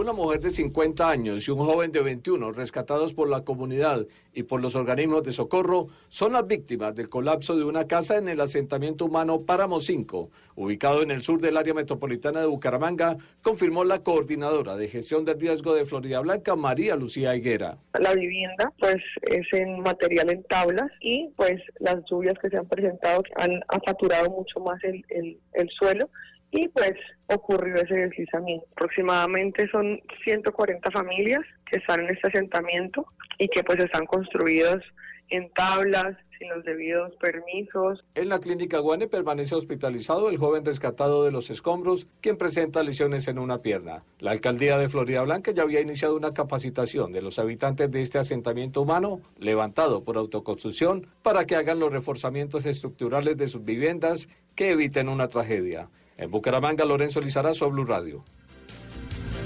Una 0.00 0.14
mujer 0.14 0.40
de 0.40 0.48
50 0.48 1.10
años 1.10 1.46
y 1.46 1.50
un 1.50 1.58
joven 1.58 1.92
de 1.92 2.00
21, 2.00 2.52
rescatados 2.52 3.12
por 3.12 3.28
la 3.28 3.44
comunidad 3.44 4.06
y 4.32 4.44
por 4.44 4.62
los 4.62 4.74
organismos 4.74 5.22
de 5.24 5.30
socorro, 5.30 5.88
son 6.08 6.32
las 6.32 6.46
víctimas 6.46 6.94
del 6.94 7.10
colapso 7.10 7.54
de 7.54 7.64
una 7.64 7.86
casa 7.86 8.16
en 8.16 8.30
el 8.30 8.40
asentamiento 8.40 9.04
humano 9.04 9.42
Páramo 9.42 9.78
5, 9.78 10.30
ubicado 10.54 11.02
en 11.02 11.10
el 11.10 11.20
sur 11.20 11.42
del 11.42 11.58
área 11.58 11.74
metropolitana 11.74 12.40
de 12.40 12.46
Bucaramanga, 12.46 13.18
confirmó 13.42 13.84
la 13.84 14.02
coordinadora 14.02 14.74
de 14.76 14.88
gestión 14.88 15.26
del 15.26 15.38
riesgo 15.38 15.74
de 15.74 15.84
Florida 15.84 16.20
Blanca, 16.20 16.56
María 16.56 16.96
Lucía 16.96 17.36
Higuera. 17.36 17.76
La 17.98 18.14
vivienda 18.14 18.72
pues 18.78 19.02
es 19.24 19.46
en 19.52 19.80
material 19.80 20.30
en 20.30 20.42
tablas 20.44 20.90
y 21.02 21.28
pues 21.36 21.60
las 21.78 21.96
lluvias 22.10 22.38
que 22.40 22.48
se 22.48 22.56
han 22.56 22.66
presentado 22.66 23.22
han, 23.36 23.60
saturado 23.84 24.30
mucho 24.30 24.60
más 24.60 24.82
el, 24.82 25.04
el, 25.10 25.38
el 25.52 25.68
suelo 25.78 26.08
y 26.52 26.68
pues 26.68 26.94
ocurrió 27.34 27.76
ese 27.76 27.94
deslizamiento. 27.94 28.66
Aproximadamente 28.72 29.68
son 29.70 30.00
140 30.24 30.90
familias 30.90 31.42
que 31.70 31.78
están 31.78 32.00
en 32.00 32.10
este 32.10 32.28
asentamiento 32.28 33.06
y 33.38 33.48
que 33.48 33.62
pues 33.64 33.78
están 33.78 34.06
construidos 34.06 34.82
en 35.30 35.48
tablas, 35.50 36.16
sin 36.38 36.48
los 36.48 36.64
debidos 36.64 37.14
permisos. 37.16 38.04
En 38.14 38.28
la 38.28 38.40
clínica 38.40 38.78
Guane 38.78 39.06
permanece 39.06 39.54
hospitalizado 39.54 40.28
el 40.28 40.38
joven 40.38 40.64
rescatado 40.64 41.24
de 41.24 41.30
los 41.30 41.50
escombros, 41.50 42.06
quien 42.20 42.36
presenta 42.36 42.82
lesiones 42.82 43.28
en 43.28 43.38
una 43.38 43.62
pierna. 43.62 44.02
La 44.18 44.32
alcaldía 44.32 44.78
de 44.78 44.88
Florida 44.88 45.22
Blanca 45.22 45.52
ya 45.52 45.62
había 45.62 45.80
iniciado 45.80 46.16
una 46.16 46.34
capacitación 46.34 47.12
de 47.12 47.22
los 47.22 47.38
habitantes 47.38 47.90
de 47.90 48.02
este 48.02 48.18
asentamiento 48.18 48.82
humano, 48.82 49.20
levantado 49.38 50.02
por 50.02 50.16
autoconstrucción, 50.16 51.06
para 51.22 51.44
que 51.44 51.56
hagan 51.56 51.78
los 51.78 51.92
reforzamientos 51.92 52.66
estructurales 52.66 53.36
de 53.36 53.48
sus 53.48 53.64
viviendas 53.64 54.28
que 54.54 54.70
eviten 54.70 55.08
una 55.08 55.28
tragedia. 55.28 55.88
En 56.20 56.30
Bucaramanga, 56.30 56.84
Lorenzo 56.84 57.20
Lizarazo, 57.20 57.70
Blue 57.70 57.84
Radio. 57.84 58.22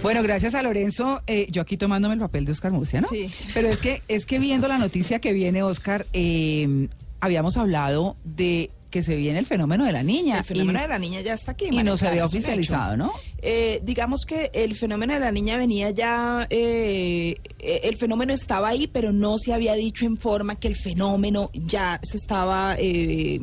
Bueno, 0.02 0.22
gracias 0.22 0.54
a 0.54 0.62
Lorenzo, 0.62 1.22
eh, 1.26 1.46
yo 1.50 1.62
aquí 1.62 1.78
tomándome 1.78 2.14
el 2.14 2.20
papel 2.20 2.44
de 2.44 2.52
Oscar 2.52 2.72
Murcia, 2.72 3.00
¿no? 3.00 3.08
Sí. 3.08 3.30
Pero 3.54 3.68
es 3.68 3.80
que, 3.80 4.02
es 4.08 4.26
que 4.26 4.38
viendo 4.38 4.68
la 4.68 4.76
noticia 4.76 5.18
que 5.18 5.32
viene, 5.32 5.62
Oscar, 5.62 6.04
eh, 6.12 6.88
habíamos 7.20 7.56
hablado 7.56 8.16
de 8.24 8.70
que 8.94 9.02
se 9.02 9.16
viene 9.16 9.40
el 9.40 9.46
fenómeno 9.46 9.84
de 9.84 9.90
la 9.92 10.04
niña. 10.04 10.38
El 10.38 10.44
fenómeno 10.44 10.78
y, 10.78 10.82
de 10.82 10.88
la 10.88 10.98
niña 11.00 11.20
ya 11.20 11.34
está 11.34 11.50
aquí. 11.50 11.64
y 11.64 11.68
María 11.72 11.90
no 11.90 11.96
se 11.96 12.06
había 12.06 12.24
oficializado, 12.24 12.96
¿no? 12.96 13.10
Eh, 13.42 13.80
digamos 13.82 14.20
que 14.24 14.52
el 14.54 14.76
fenómeno 14.76 15.14
de 15.14 15.18
la 15.18 15.32
niña 15.32 15.56
venía 15.56 15.90
ya, 15.90 16.46
eh, 16.48 17.34
eh, 17.58 17.80
el 17.82 17.96
fenómeno 17.96 18.32
estaba 18.32 18.68
ahí, 18.68 18.86
pero 18.86 19.12
no 19.12 19.36
se 19.38 19.52
había 19.52 19.74
dicho 19.74 20.06
en 20.06 20.16
forma 20.16 20.54
que 20.54 20.68
el 20.68 20.76
fenómeno 20.76 21.50
ya 21.54 21.98
se 22.04 22.16
estaba 22.18 22.76
eh, 22.78 23.40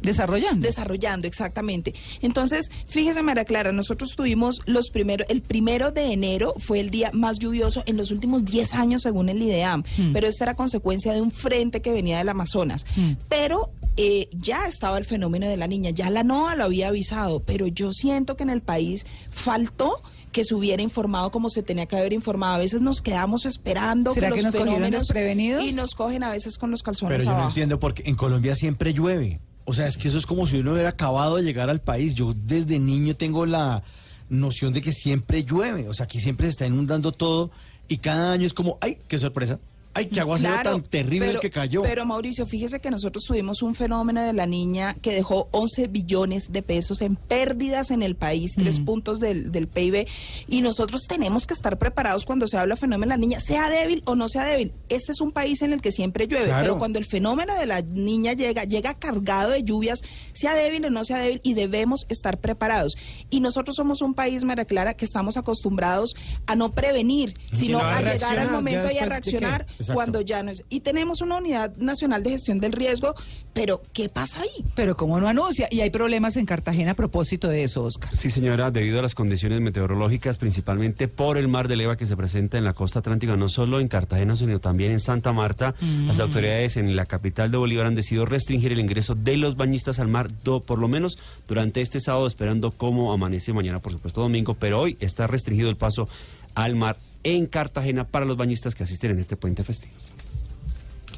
Desarrollando. 0.00 0.64
desarrollando, 0.64 1.26
exactamente. 1.26 1.92
Entonces, 2.22 2.70
fíjese, 2.86 3.22
María 3.24 3.44
Clara, 3.44 3.72
nosotros 3.72 4.10
tuvimos 4.16 4.60
los 4.66 4.90
primeros, 4.90 5.26
el 5.28 5.42
primero 5.42 5.90
de 5.90 6.12
enero 6.12 6.54
fue 6.58 6.78
el 6.78 6.90
día 6.90 7.10
más 7.12 7.40
lluvioso 7.40 7.82
en 7.86 7.96
los 7.96 8.12
últimos 8.12 8.44
10 8.44 8.74
años 8.74 9.02
según 9.02 9.28
el 9.28 9.42
IDEAM, 9.42 9.82
Mm. 9.98 10.12
pero 10.12 10.28
esto 10.28 10.44
era 10.44 10.54
consecuencia 10.54 11.12
de 11.12 11.20
un 11.20 11.32
frente 11.32 11.80
que 11.80 11.92
venía 11.92 12.18
del 12.18 12.28
Amazonas. 12.28 12.84
Mm. 12.96 13.12
Pero 13.28 13.70
eh, 13.96 14.28
ya 14.32 14.66
estaba 14.66 14.98
el 14.98 15.04
fenómeno 15.04 15.46
de 15.46 15.56
la 15.56 15.66
niña, 15.66 15.90
ya 15.90 16.10
la 16.10 16.24
NOAA 16.24 16.56
lo 16.56 16.64
había 16.64 16.88
avisado, 16.88 17.40
pero 17.40 17.66
yo 17.66 17.92
siento 17.92 18.36
que 18.36 18.42
en 18.42 18.50
el 18.50 18.60
país 18.62 19.06
faltó 19.30 20.02
que 20.32 20.44
se 20.44 20.54
hubiera 20.54 20.82
informado 20.82 21.30
como 21.30 21.48
se 21.48 21.62
tenía 21.62 21.86
que 21.86 21.96
haber 21.96 22.12
informado. 22.12 22.54
A 22.54 22.58
veces 22.58 22.80
nos 22.80 23.00
quedamos 23.00 23.46
esperando 23.46 24.12
¿Será 24.12 24.30
que 24.30 24.34
que 24.36 24.42
los 24.42 24.52
nos 24.52 24.62
fenómenos 24.64 25.00
desprevenidos? 25.00 25.64
y 25.64 25.72
nos 25.72 25.94
cogen 25.94 26.24
a 26.24 26.30
veces 26.30 26.58
con 26.58 26.70
los 26.72 26.82
calzones 26.82 27.18
Pero 27.18 27.30
yo 27.30 27.38
no 27.38 27.48
entiendo 27.48 27.78
porque 27.78 28.02
en 28.06 28.16
Colombia 28.16 28.56
siempre 28.56 28.92
llueve. 28.92 29.40
O 29.64 29.72
sea, 29.72 29.86
es 29.86 29.96
que 29.96 30.08
eso 30.08 30.18
es 30.18 30.26
como 30.26 30.46
si 30.46 30.58
uno 30.58 30.72
hubiera 30.72 30.90
acabado 30.90 31.36
de 31.36 31.44
llegar 31.44 31.70
al 31.70 31.80
país. 31.80 32.14
Yo 32.14 32.34
desde 32.34 32.78
niño 32.78 33.16
tengo 33.16 33.46
la 33.46 33.84
noción 34.28 34.72
de 34.72 34.80
que 34.80 34.92
siempre 34.92 35.44
llueve. 35.44 35.88
O 35.88 35.94
sea, 35.94 36.04
aquí 36.04 36.18
siempre 36.18 36.48
se 36.48 36.50
está 36.50 36.66
inundando 36.66 37.12
todo 37.12 37.50
y 37.88 37.98
cada 37.98 38.32
año 38.32 38.46
es 38.46 38.54
como, 38.54 38.76
ay, 38.80 38.98
qué 39.08 39.18
sorpresa. 39.18 39.60
Ay, 39.94 40.06
qué 40.06 40.20
aguacero 40.20 40.52
Claro, 40.54 40.72
tan 40.72 40.82
terrible 40.82 41.26
pero- 41.26 41.38
el 41.38 41.40
que 41.40 41.50
cayó. 41.50 41.82
Pero 41.82 42.04
Mauricio, 42.04 42.46
fíjese 42.46 42.80
que 42.80 42.90
nosotros 42.90 43.24
tuvimos 43.24 43.62
un 43.62 43.74
fenómeno 43.74 44.22
de 44.22 44.32
la 44.32 44.46
niña 44.46 44.94
que 45.00 45.12
dejó 45.14 45.48
11 45.52 45.86
billones 45.88 46.52
de 46.52 46.62
pesos 46.62 47.00
en 47.00 47.16
pérdidas 47.16 47.90
en 47.90 48.02
el 48.02 48.16
país, 48.16 48.54
tres 48.56 48.80
puntos 48.80 49.20
del, 49.20 49.52
del 49.52 49.68
PIB, 49.68 50.06
y 50.48 50.60
nosotros 50.62 51.02
tenemos 51.06 51.46
que 51.46 51.54
estar 51.54 51.78
preparados 51.78 52.24
cuando 52.26 52.46
se 52.48 52.56
habla 52.58 52.76
fenómeno 52.76 53.10
de 53.10 53.16
la 53.16 53.16
niña, 53.16 53.40
sea 53.40 53.70
débil 53.70 54.02
o 54.06 54.14
no 54.16 54.28
sea 54.28 54.44
débil. 54.44 54.72
Este 54.88 55.12
es 55.12 55.20
un 55.20 55.30
país 55.32 55.62
en 55.62 55.72
el 55.72 55.80
que 55.80 55.92
siempre 55.92 56.26
llueve, 56.26 56.46
Claro. 56.46 56.62
pero 56.62 56.78
cuando 56.78 56.98
el 56.98 57.04
fenómeno 57.04 57.54
de 57.54 57.66
la 57.66 57.80
niña 57.82 58.32
llega, 58.32 58.64
llega 58.64 58.94
cargado 58.94 59.50
de 59.50 59.62
lluvias, 59.62 60.00
sea 60.32 60.54
débil 60.54 60.84
o 60.86 60.90
no 60.90 61.04
sea 61.04 61.18
débil, 61.18 61.40
y 61.44 61.54
debemos 61.54 62.06
estar 62.08 62.40
preparados. 62.40 62.96
Y 63.30 63.40
nosotros 63.40 63.76
somos 63.76 64.02
un 64.02 64.14
país, 64.14 64.42
María 64.44 64.64
Clara, 64.64 64.94
que 64.94 65.04
estamos 65.04 65.36
acostumbrados 65.36 66.14
a 66.46 66.56
no 66.56 66.72
prevenir, 66.72 67.34
sino 67.52 67.78
a 67.78 67.98
a 67.98 68.02
llegar 68.12 68.38
al 68.38 68.50
momento 68.50 68.88
y 68.92 68.98
a 68.98 69.06
reaccionar 69.06 69.66
Exacto. 69.84 69.94
cuando 69.94 70.20
ya 70.20 70.42
no 70.42 70.50
es. 70.50 70.64
Y 70.68 70.80
tenemos 70.80 71.20
una 71.20 71.38
unidad 71.38 71.74
nacional 71.76 72.22
de 72.22 72.30
gestión 72.30 72.58
del 72.58 72.72
riesgo, 72.72 73.14
pero 73.52 73.82
¿qué 73.92 74.08
pasa 74.08 74.40
ahí? 74.42 74.64
Pero 74.74 74.96
como 74.96 75.20
no 75.20 75.28
anuncia, 75.28 75.68
y 75.70 75.80
hay 75.80 75.90
problemas 75.90 76.36
en 76.36 76.46
Cartagena 76.46 76.92
a 76.92 76.94
propósito 76.94 77.48
de 77.48 77.64
eso, 77.64 77.82
Oscar. 77.84 78.14
Sí, 78.16 78.30
señora, 78.30 78.70
debido 78.70 78.98
a 78.98 79.02
las 79.02 79.14
condiciones 79.14 79.60
meteorológicas, 79.60 80.38
principalmente 80.38 81.08
por 81.08 81.38
el 81.38 81.48
mar 81.48 81.68
de 81.68 81.76
leva 81.76 81.96
que 81.96 82.06
se 82.06 82.16
presenta 82.16 82.58
en 82.58 82.64
la 82.64 82.72
costa 82.72 82.98
atlántica, 83.00 83.36
no 83.36 83.48
solo 83.48 83.80
en 83.80 83.88
Cartagena, 83.88 84.36
sino 84.36 84.58
también 84.60 84.92
en 84.92 85.00
Santa 85.00 85.32
Marta, 85.32 85.74
las 86.06 86.20
autoridades 86.20 86.76
en 86.76 86.96
la 86.96 87.06
capital 87.06 87.50
de 87.50 87.56
Bolívar 87.58 87.86
han 87.86 87.94
decidido 87.94 88.26
restringir 88.26 88.72
el 88.72 88.80
ingreso 88.80 89.14
de 89.14 89.36
los 89.36 89.56
bañistas 89.56 89.98
al 90.00 90.08
mar, 90.08 90.28
do- 90.44 90.60
por 90.60 90.78
lo 90.78 90.88
menos 90.88 91.18
durante 91.46 91.80
este 91.80 92.00
sábado, 92.00 92.26
esperando 92.26 92.70
cómo 92.70 93.12
amanece 93.12 93.52
mañana, 93.52 93.78
por 93.80 93.92
supuesto, 93.92 94.20
domingo, 94.20 94.54
pero 94.54 94.80
hoy 94.80 94.96
está 95.00 95.26
restringido 95.26 95.68
el 95.70 95.76
paso 95.76 96.08
al 96.54 96.74
mar 96.76 96.96
en 97.24 97.46
Cartagena 97.46 98.04
para 98.06 98.24
los 98.24 98.36
bañistas 98.36 98.74
que 98.74 98.84
asisten 98.84 99.12
en 99.12 99.18
este 99.18 99.36
puente 99.36 99.64
festivo. 99.64 99.94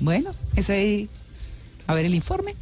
Bueno, 0.01 0.35
ese 0.55 0.73
ahí. 0.73 1.09
A 1.87 1.95
ver 1.95 2.07
el 2.07 2.15
informe. 2.15 2.55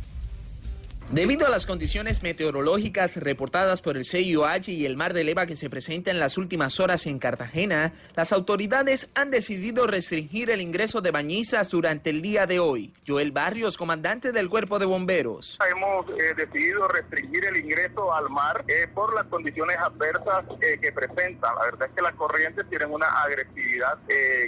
Debido 1.11 1.47
a 1.47 1.51
las 1.51 1.67
condiciones 1.67 2.23
meteorológicas 2.23 3.19
reportadas 3.19 3.83
por 3.83 3.97
el 3.97 4.05
CIOH 4.07 4.69
y 4.69 4.87
el 4.87 4.97
mar 4.97 5.13
de 5.13 5.23
leva 5.23 5.47
que 5.47 5.55
se 5.55 5.69
presenta 5.69 6.11
en 6.11 6.19
las 6.19 6.39
últimas 6.39 6.81
horas 6.81 7.07
en 7.07 7.19
Cartagena, 7.19 7.93
las 8.17 8.33
autoridades 8.33 9.11
han 9.15 9.31
decidido 9.31 9.87
restringir 9.87 10.51
el 10.51 10.63
ingreso 10.63 11.03
de 11.03 11.11
bañistas 11.11 11.71
durante 11.71 12.11
el 12.11 12.23
día 12.23 12.47
de 12.47 12.59
hoy. 12.59 12.93
Joel 13.07 13.33
Barrios, 13.33 13.77
comandante 13.77 14.33
del 14.33 14.49
Cuerpo 14.49 14.79
de 14.79 14.87
Bomberos. 14.87 15.59
Hemos 15.71 16.09
eh, 16.19 16.35
decidido 16.37 16.89
restringir 16.89 17.45
el 17.45 17.59
ingreso 17.59 18.13
al 18.13 18.31
mar 18.31 18.65
eh, 18.67 18.89
por 18.93 19.15
las 19.15 19.25
condiciones 19.27 19.77
adversas 19.77 20.47
eh, 20.63 20.79
que 20.81 20.91
presentan. 20.91 21.55
La 21.55 21.67
verdad 21.67 21.89
es 21.89 21.95
que 21.95 22.03
las 22.03 22.15
corrientes 22.15 22.69
tienen 22.71 22.91
una 22.91 23.07
agresividad 23.23 23.99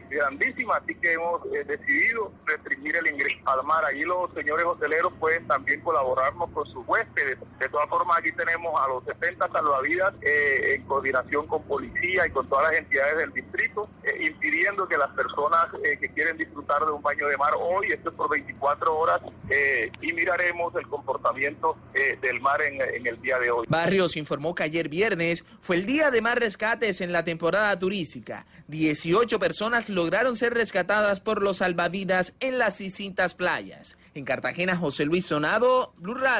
grandísima, 0.08 0.76
así 0.76 0.94
que 0.96 1.12
hemos 1.12 1.42
decidido 1.66 2.32
restringir 2.46 2.96
el 2.96 3.08
ingreso. 3.08 3.36
al 3.44 3.62
mar. 3.64 3.84
Ahí 3.84 4.02
los 4.02 4.32
señores 4.32 4.64
hoteleros 4.64 5.12
pueden 5.20 5.46
también 5.46 5.80
colaborarnos 5.82 6.45
con 6.52 6.66
sus 6.66 6.86
huéspedes. 6.86 7.38
De 7.58 7.68
todas 7.68 7.88
formas, 7.88 8.18
aquí 8.18 8.32
tenemos 8.32 8.78
a 8.80 8.88
los 8.88 9.04
70 9.04 9.50
salvavidas 9.50 10.14
eh, 10.22 10.74
en 10.76 10.82
coordinación 10.82 11.46
con 11.46 11.62
policía 11.64 12.26
y 12.26 12.30
con 12.30 12.48
todas 12.48 12.70
las 12.70 12.80
entidades 12.80 13.18
del 13.18 13.32
distrito, 13.32 13.88
eh, 14.02 14.26
impidiendo 14.26 14.86
que 14.88 14.96
las 14.96 15.10
personas 15.10 15.66
eh, 15.84 15.98
que 15.98 16.08
quieren 16.10 16.36
disfrutar 16.36 16.84
de 16.84 16.92
un 16.92 17.02
baño 17.02 17.26
de 17.28 17.36
mar 17.36 17.52
hoy, 17.58 17.88
esto 17.88 18.10
es 18.10 18.16
por 18.16 18.30
24 18.30 18.96
horas, 18.96 19.20
eh, 19.50 19.90
y 20.00 20.12
miraremos 20.12 20.74
el 20.74 20.86
comportamiento 20.88 21.76
eh, 21.94 22.18
del 22.20 22.40
mar 22.40 22.60
en, 22.62 22.80
en 22.80 23.06
el 23.06 23.20
día 23.20 23.38
de 23.38 23.50
hoy. 23.50 23.66
Barrios 23.68 24.16
informó 24.16 24.54
que 24.54 24.64
ayer 24.64 24.88
viernes 24.88 25.44
fue 25.60 25.76
el 25.76 25.86
día 25.86 26.10
de 26.10 26.20
más 26.20 26.36
rescates 26.36 27.00
en 27.00 27.12
la 27.12 27.24
temporada 27.24 27.78
turística. 27.78 28.46
18 28.68 29.38
personas 29.38 29.88
lograron 29.88 30.36
ser 30.36 30.54
rescatadas 30.54 31.20
por 31.20 31.42
los 31.42 31.58
salvavidas 31.58 32.34
en 32.40 32.58
las 32.58 32.78
distintas 32.78 33.34
playas. 33.34 33.96
En 34.14 34.24
Cartagena, 34.24 34.76
José 34.76 35.04
Luis 35.04 35.26
Sonado, 35.26 35.92
Blue 35.98 36.14
Radio. 36.14 36.35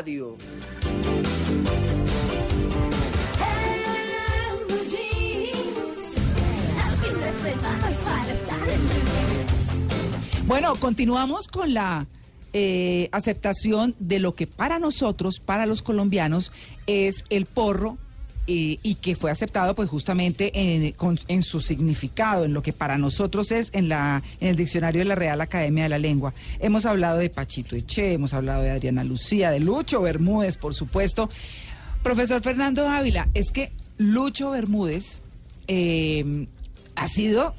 Bueno, 10.47 10.75
continuamos 10.77 11.49
con 11.49 11.75
la 11.75 12.07
eh, 12.53 13.09
aceptación 13.13 13.95
de 13.99 14.19
lo 14.19 14.35
que 14.35 14.47
para 14.47 14.79
nosotros, 14.79 15.41
para 15.41 15.67
los 15.67 15.83
colombianos, 15.83 16.53
es 16.87 17.25
el 17.31 17.47
porro 17.47 17.99
eh, 18.49 18.79
y 18.83 18.95
que 18.97 19.17
fue 19.17 19.31
aceptado 19.31 19.75
pues 19.75 19.89
justamente 19.89 20.53
en, 20.55 21.43
su 21.43 21.61
significado, 21.61 22.45
en 22.45 22.55
lo 22.55 22.63
que 22.63 22.73
para 22.73 22.97
nosotros 22.97 23.51
es 23.51 23.71
en, 23.73 23.89
la, 23.89 24.23
en 24.41 24.49
el 24.49 24.57
diccionario 24.57 25.01
de 25.01 25.07
la 25.07 25.15
Real 25.17 25.41
Academia 25.41 25.85
de 25.85 25.89
la 25.89 25.99
Lengua. 25.99 26.33
Hemos 26.61 26.87
hablado 26.87 27.19
de 27.19 27.29
Pachito 27.29 27.75
Eche, 27.75 28.13
hemos 28.13 28.35
hablado 28.35 28.63
de 28.63 28.71
Adriana 28.71 29.03
Lucía, 29.05 29.51
de 29.51 29.61
Lucho 29.61 30.01
Bermúdez, 30.03 30.57
por 30.59 30.75
supuesto. 30.75 31.29
Profesor 32.03 32.41
Fernando 32.41 32.89
Ávila, 32.89 33.29
es 33.35 33.51
que 33.51 33.73
Lucho 33.99 34.51
Bermúdez 34.51 35.21
eh, 35.67 36.47
ha 36.95 37.09
sido, 37.09 37.55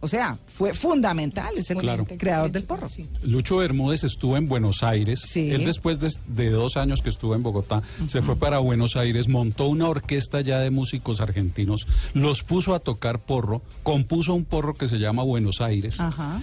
o 0.00 0.08
sea, 0.08 0.38
fue 0.46 0.72
fundamental, 0.74 1.52
es 1.56 1.70
el 1.70 1.78
Claro. 1.78 2.06
creador 2.18 2.50
del 2.50 2.64
porro. 2.64 2.86
Lucho 3.22 3.58
Bermúdez 3.58 4.04
estuvo 4.04 4.36
en 4.36 4.48
Buenos 4.48 4.82
Aires. 4.82 5.20
Sí. 5.26 5.50
Él 5.50 5.64
después 5.64 6.00
de, 6.00 6.10
de 6.28 6.50
dos 6.50 6.76
años 6.76 7.02
que 7.02 7.10
estuvo 7.10 7.34
en 7.34 7.42
Bogotá, 7.42 7.82
se 8.06 8.22
fue 8.22 8.36
para 8.36 8.58
Buenos 8.58 8.96
Aires, 8.96 9.28
montó 9.28 9.66
una 9.68 9.88
orquesta 9.88 10.40
ya 10.40 10.58
de 10.60 10.70
músicos 10.70 11.20
argentinos, 11.20 11.86
los 12.14 12.42
puso 12.42 12.74
a 12.74 12.80
tocar 12.80 13.18
porro, 13.20 13.62
compuso 13.82 14.34
un 14.34 14.44
porro 14.44 14.74
que 14.74 14.88
se 14.88 14.98
llama 14.98 15.22
Buenos 15.22 15.60
Aires. 15.60 16.00
Ajá. 16.00 16.40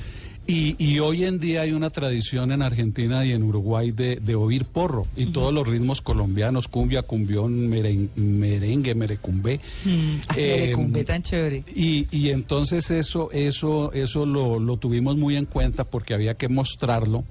Y, 0.50 0.76
y 0.80 1.00
hoy 1.00 1.26
en 1.26 1.40
día 1.40 1.62
hay 1.64 1.74
una 1.74 1.90
tradición 1.90 2.54
en 2.54 2.62
Argentina 2.62 3.26
y 3.26 3.34
en 3.34 3.44
Uruguay 3.44 3.92
de, 3.92 4.16
de 4.16 4.36
oír 4.36 4.64
porro 4.64 5.06
y 5.18 5.26
todos 5.28 5.54
los 5.54 5.68
ritmos 5.68 6.00
colombianos, 6.02 6.70
cumbia, 6.70 7.02
cumbión, 7.02 7.70
meren- 7.70 8.08
merengue, 8.16 8.96
merecumbe. 8.96 9.60
Ay, 9.86 10.22
Eh, 10.38 10.58
Merecumbe 10.62 11.04
tan 11.04 11.22
chévere. 11.22 11.64
y, 11.76 12.08
y 12.12 12.30
entonces 12.30 12.90
eso, 12.92 13.30
eso, 13.34 13.92
eso 13.92 14.26
lo, 14.26 14.58
lo 14.58 14.78
tuvimos 14.78 15.18
muy 15.18 15.36
en 15.36 15.46
cuenta 15.46 15.84
porque 15.84 16.14
había 16.14 16.36
que 16.36 16.48
mostrarlo 16.48 17.26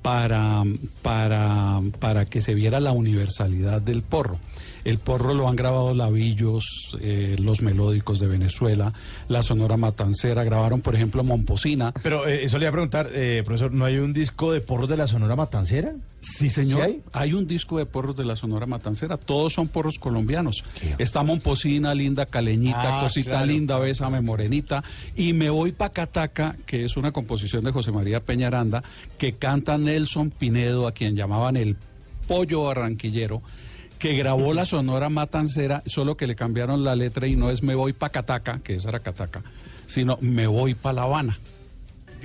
para, 0.00 0.62
para, 1.02 1.82
para 1.98 2.24
que 2.24 2.40
se 2.40 2.54
viera 2.54 2.80
la 2.80 2.92
universalidad 2.92 3.82
del 3.82 4.02
porro. 4.02 4.38
El 4.84 4.98
porro 4.98 5.34
lo 5.34 5.48
han 5.48 5.56
grabado 5.56 5.94
Lavillos, 5.94 6.96
eh, 7.00 7.36
los 7.38 7.62
melódicos 7.62 8.20
de 8.20 8.26
Venezuela, 8.28 8.92
la 9.28 9.42
Sonora 9.42 9.76
Matancera, 9.76 10.44
grabaron 10.44 10.80
por 10.80 10.94
ejemplo 10.94 11.24
Momposina. 11.24 11.92
Pero 12.02 12.26
eh, 12.26 12.44
eso 12.44 12.58
le 12.58 12.64
iba 12.64 12.70
a 12.70 12.72
preguntar, 12.72 13.08
eh, 13.12 13.42
profesor, 13.44 13.72
¿no 13.72 13.84
hay 13.84 13.98
un 13.98 14.12
disco 14.12 14.52
de 14.52 14.60
porros 14.60 14.88
de 14.88 14.96
la 14.96 15.06
Sonora 15.06 15.36
Matancera? 15.36 15.92
Sí, 16.20 16.50
señor. 16.50 16.80
¿Sí 16.80 16.82
hay? 16.86 17.02
hay? 17.12 17.32
un 17.34 17.46
disco 17.46 17.78
de 17.78 17.86
porros 17.86 18.16
de 18.16 18.24
la 18.24 18.34
Sonora 18.34 18.66
Matancera. 18.66 19.16
Todos 19.16 19.52
son 19.52 19.68
porros 19.68 19.98
colombianos. 19.98 20.64
Está 20.98 21.22
Momposina, 21.22 21.94
Linda 21.94 22.26
Caleñita, 22.26 22.98
Ah, 22.98 23.02
Cosita 23.04 23.30
claro. 23.30 23.46
Linda, 23.46 23.78
Bésame 23.78 24.20
Morenita. 24.20 24.82
Y 25.14 25.34
Me 25.34 25.50
Voy 25.50 25.72
Pa' 25.72 25.90
Cataca, 25.90 26.56
que 26.66 26.84
es 26.84 26.96
una 26.96 27.12
composición 27.12 27.62
de 27.64 27.70
José 27.70 27.92
María 27.92 28.20
Peñaranda, 28.20 28.82
que 29.18 29.34
canta 29.34 29.78
Nelson 29.78 30.30
Pinedo, 30.30 30.88
a 30.88 30.92
quien 30.92 31.14
llamaban 31.14 31.56
el 31.56 31.76
pollo 32.26 32.64
barranquillero, 32.64 33.40
que 33.98 34.14
grabó 34.16 34.52
la 34.54 34.66
Sonora 34.66 35.08
Matancera, 35.08 35.82
solo 35.86 36.16
que 36.16 36.26
le 36.26 36.36
cambiaron 36.36 36.84
la 36.84 36.96
letra 36.96 37.26
y 37.26 37.36
no 37.36 37.50
es 37.50 37.62
Me 37.62 37.74
Voy 37.74 37.92
Pa' 37.92 38.10
Cataca, 38.10 38.60
que 38.62 38.74
esa 38.74 38.90
era 38.90 39.00
Cataca, 39.00 39.42
sino 39.86 40.18
Me 40.20 40.46
Voy 40.46 40.74
Pa' 40.74 40.92
La 40.92 41.02
Habana. 41.02 41.38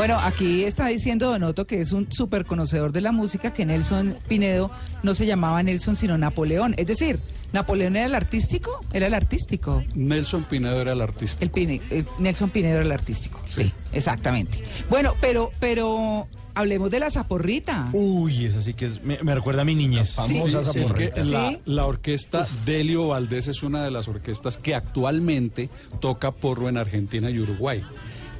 Bueno, 0.00 0.16
aquí 0.18 0.64
está 0.64 0.86
diciendo 0.86 1.28
Donoto, 1.28 1.66
que 1.66 1.78
es 1.78 1.92
un 1.92 2.10
súper 2.10 2.46
conocedor 2.46 2.90
de 2.90 3.02
la 3.02 3.12
música, 3.12 3.52
que 3.52 3.66
Nelson 3.66 4.16
Pinedo 4.28 4.70
no 5.02 5.14
se 5.14 5.26
llamaba 5.26 5.62
Nelson, 5.62 5.94
sino 5.94 6.16
Napoleón. 6.16 6.74
Es 6.78 6.86
decir, 6.86 7.18
¿Napoleón 7.52 7.96
era 7.96 8.06
el 8.06 8.14
artístico? 8.14 8.80
Era 8.94 9.08
el 9.08 9.12
artístico. 9.14 9.84
Nelson 9.94 10.44
Pinedo 10.44 10.80
era 10.80 10.92
el 10.92 11.02
artista. 11.02 11.44
El 11.44 11.50
Pine- 11.50 11.82
el 11.90 12.06
Nelson 12.18 12.48
Pinedo 12.48 12.76
era 12.76 12.84
el 12.86 12.92
artístico. 12.92 13.42
Sí, 13.46 13.70
exactamente. 13.92 14.64
Bueno, 14.88 15.12
pero, 15.20 15.50
pero 15.60 16.28
hablemos 16.54 16.90
de 16.90 16.98
la 17.00 17.10
zaporrita. 17.10 17.90
Uy, 17.92 18.46
esa 18.46 18.62
sí 18.62 18.72
que 18.72 18.86
es, 18.86 19.04
me, 19.04 19.18
me 19.22 19.34
recuerda 19.34 19.62
a 19.62 19.64
mi 19.66 19.74
niñez. 19.74 20.16
Sí, 20.26 20.40
sí, 20.40 20.78
es 20.80 20.92
que 20.92 21.12
la, 21.26 21.50
Sí. 21.50 21.58
la 21.66 21.84
orquesta 21.84 22.46
Delio 22.64 23.08
Valdés 23.08 23.48
es 23.48 23.62
una 23.62 23.84
de 23.84 23.90
las 23.90 24.08
orquestas 24.08 24.56
que 24.56 24.74
actualmente 24.74 25.68
toca 26.00 26.32
porro 26.32 26.70
en 26.70 26.78
Argentina 26.78 27.28
y 27.28 27.38
Uruguay. 27.38 27.82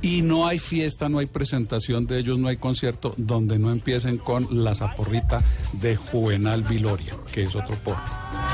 Y 0.02 0.22
no 0.22 0.46
hay 0.46 0.58
fiesta, 0.58 1.08
no 1.08 1.18
hay 1.18 1.26
presentación 1.26 2.06
de 2.06 2.18
ellos, 2.18 2.38
no 2.38 2.48
hay 2.48 2.56
concierto 2.56 3.14
donde 3.16 3.58
no 3.58 3.70
empiecen 3.70 4.18
con 4.18 4.64
la 4.64 4.74
zaporrita 4.74 5.42
de 5.74 5.96
Juvenal 5.96 6.62
Viloria, 6.62 7.14
que 7.32 7.42
es 7.42 7.54
otro 7.54 7.76
porro. 7.76 8.00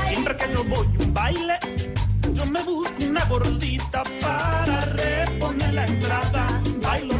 Siempre 0.07 0.35
que 0.35 0.45
yo 0.53 0.63
voy 0.65 0.85
a 0.85 1.03
un 1.03 1.13
baile, 1.13 1.59
yo 2.33 2.45
me 2.45 2.61
busco 2.63 2.93
una 3.09 3.25
gordita 3.25 4.03
para 4.19 4.81
reponer 4.81 5.73
la 5.73 5.85
entrada. 5.85 6.61
Bailo 6.81 7.17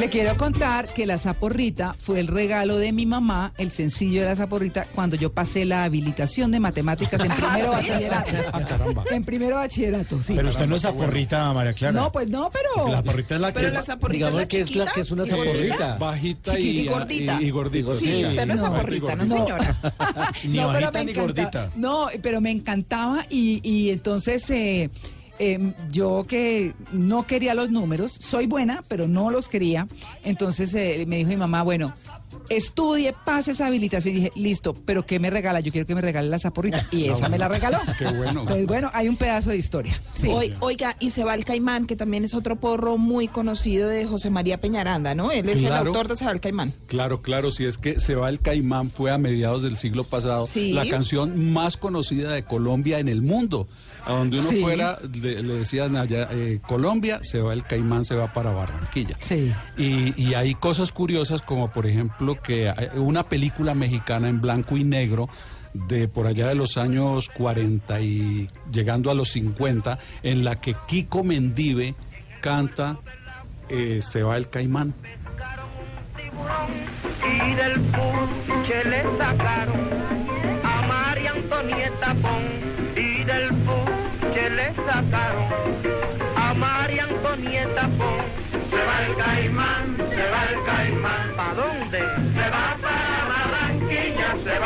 Le 0.00 0.08
quiero 0.08 0.34
contar 0.38 0.86
que 0.94 1.04
la 1.04 1.18
zaporrita 1.18 1.92
fue 1.92 2.20
el 2.20 2.26
regalo 2.26 2.78
de 2.78 2.90
mi 2.90 3.04
mamá, 3.04 3.52
el 3.58 3.70
sencillo 3.70 4.22
de 4.22 4.28
la 4.28 4.34
zaporrita, 4.36 4.86
cuando 4.94 5.14
yo 5.14 5.30
pasé 5.30 5.66
la 5.66 5.84
habilitación 5.84 6.50
de 6.50 6.58
matemáticas 6.58 7.20
en 7.20 7.28
primero 7.30 7.72
¿Ah, 7.74 7.82
sí? 7.82 7.88
bachillerato. 7.90 8.30
Ah, 8.54 8.60
caramba. 8.64 9.04
En 9.10 9.24
primero 9.24 9.56
bachillerato, 9.56 10.22
sí. 10.22 10.32
Pero 10.34 10.48
usted 10.48 10.66
no 10.66 10.76
es 10.76 10.82
zaporrita, 10.82 11.52
María 11.52 11.74
Clara. 11.74 11.92
No, 12.00 12.10
pues 12.10 12.28
no, 12.30 12.50
pero. 12.50 12.88
La 12.88 12.96
zaporrita 12.96 13.34
es 13.34 13.40
la 13.42 13.48
que... 13.52 13.60
Pero 13.60 13.70
la 13.74 13.82
zaporrita 13.82 14.28
es 14.28 14.34
la 14.34 14.48
que 14.48 14.60
es 14.60 14.74
la 14.74 14.86
que 14.86 15.00
es 15.02 15.10
una 15.10 15.26
zaporrita. 15.26 15.96
Bajita 15.98 16.58
y, 16.58 16.86
gordita. 16.86 17.38
y- 17.38 17.44
y 17.44 17.50
gordita. 17.50 17.96
Sí, 17.98 18.24
usted 18.24 18.46
no 18.46 18.54
es 18.54 18.60
zaporrita, 18.60 19.14
no 19.16 19.26
señora. 19.26 19.76
Ni 20.44 20.56
No, 20.56 20.72
pero 20.72 20.80
bajita 20.86 20.92
me 20.92 21.04
ni 21.04 21.12
gordita. 21.12 21.70
No, 21.76 22.08
pero 22.22 22.40
me 22.40 22.50
encantaba 22.50 23.26
y, 23.28 23.60
y 23.62 23.90
entonces 23.90 24.48
eh, 24.48 24.88
eh, 25.42 25.72
yo 25.90 26.26
que 26.28 26.74
no 26.92 27.26
quería 27.26 27.54
los 27.54 27.70
números, 27.70 28.12
soy 28.12 28.46
buena, 28.46 28.84
pero 28.88 29.08
no 29.08 29.30
los 29.30 29.48
quería. 29.48 29.88
Entonces 30.22 30.74
eh, 30.74 31.06
me 31.08 31.16
dijo 31.16 31.30
mi 31.30 31.36
mamá, 31.38 31.62
bueno, 31.62 31.94
estudie, 32.50 33.14
pase 33.24 33.52
esa 33.52 33.66
habilitación. 33.68 34.14
Y 34.14 34.18
dije, 34.18 34.32
listo, 34.36 34.74
pero 34.74 35.06
¿qué 35.06 35.18
me 35.18 35.30
regala? 35.30 35.60
Yo 35.60 35.72
quiero 35.72 35.86
que 35.86 35.94
me 35.94 36.00
regale 36.02 36.28
la 36.28 36.38
zaporrita. 36.38 36.86
Y 36.92 37.08
esa 37.08 37.28
me 37.28 37.38
la 37.38 37.48
regaló. 37.48 37.78
Qué 37.98 38.04
bueno. 38.06 38.40
Entonces, 38.42 38.66
bueno, 38.66 38.90
hay 38.92 39.08
un 39.08 39.16
pedazo 39.16 39.50
de 39.50 39.56
historia. 39.56 39.94
Sí. 40.12 40.28
Oi- 40.28 40.54
Oiga, 40.60 40.96
y 41.00 41.10
se 41.10 41.24
va 41.24 41.34
el 41.34 41.44
Caimán, 41.44 41.86
que 41.86 41.96
también 41.96 42.24
es 42.24 42.34
otro 42.34 42.56
porro 42.56 42.98
muy 42.98 43.28
conocido 43.28 43.88
de 43.88 44.04
José 44.06 44.28
María 44.30 44.60
Peñaranda, 44.60 45.14
¿no? 45.14 45.30
Él 45.32 45.48
es 45.48 45.62
el 45.62 45.72
autor 45.72 46.08
de 46.08 46.16
Se 46.16 46.24
va 46.24 46.32
el 46.32 46.40
Caimán. 46.40 46.74
Claro, 46.86 47.22
claro, 47.22 47.50
si 47.50 47.64
es 47.64 47.78
que 47.78 47.98
Se 48.00 48.14
va 48.16 48.28
el 48.28 48.40
Caimán 48.40 48.90
fue 48.90 49.10
a 49.12 49.18
mediados 49.18 49.62
del 49.62 49.76
siglo 49.76 50.04
pasado 50.04 50.46
Sí. 50.46 50.72
la 50.72 50.86
canción 50.88 51.52
más 51.52 51.76
conocida 51.76 52.32
de 52.32 52.44
Colombia 52.44 52.98
en 52.98 53.08
el 53.08 53.22
mundo. 53.22 53.68
A 54.04 54.12
donde 54.14 54.40
uno 54.40 54.48
Sí. 54.48 54.60
fuera, 54.62 54.98
le, 55.12 55.42
le 55.42 55.54
decían 55.56 55.94
allá, 55.96 56.28
eh, 56.32 56.58
Colombia, 56.66 57.18
se 57.22 57.40
va 57.40 57.52
el 57.52 57.64
Caimán, 57.64 58.04
se 58.04 58.14
va 58.14 58.32
para 58.32 58.50
Barranquilla. 58.50 59.16
Sí. 59.20 59.52
Y, 59.76 60.20
y 60.20 60.34
hay 60.34 60.54
cosas 60.54 60.90
curiosas 60.90 61.42
como 61.42 61.70
por 61.70 61.86
ejemplo 61.86 62.39
que 62.42 62.72
una 62.94 63.28
película 63.28 63.74
mexicana 63.74 64.28
en 64.28 64.40
blanco 64.40 64.76
y 64.76 64.84
negro 64.84 65.28
de 65.72 66.08
por 66.08 66.26
allá 66.26 66.48
de 66.48 66.54
los 66.54 66.76
años 66.76 67.28
40 67.28 68.00
y 68.00 68.48
llegando 68.72 69.10
a 69.10 69.14
los 69.14 69.30
50, 69.30 69.98
en 70.22 70.44
la 70.44 70.56
que 70.56 70.74
Kiko 70.86 71.22
Mendive 71.24 71.94
canta 72.40 72.98
eh, 73.68 74.00
Se 74.02 74.22
va 74.22 74.36
el 74.36 74.48
caimán. 74.48 74.94
y 77.22 77.54
del 77.54 77.80
puche 77.80 78.84
le 78.84 79.02
sacaron 79.18 79.88
a 80.64 80.82
María 80.86 81.32
Antonieta 81.32 82.14
Pon 82.14 82.42
y 82.96 83.24
del 83.24 83.48
puche 83.54 84.50
le 84.50 84.74
sacaron 84.74 85.44
a 86.36 86.54
María 86.54 87.04
Antonieta 87.04 87.88
Pon 87.98 88.18
se 88.70 88.86
va 88.86 89.06
el 89.06 89.16
caimán, 89.16 89.96
se 89.96 90.30
va 90.30 90.44
el 90.50 90.64
caimán 90.64 91.36
¿pa 91.36 91.54
dónde? 91.54 92.29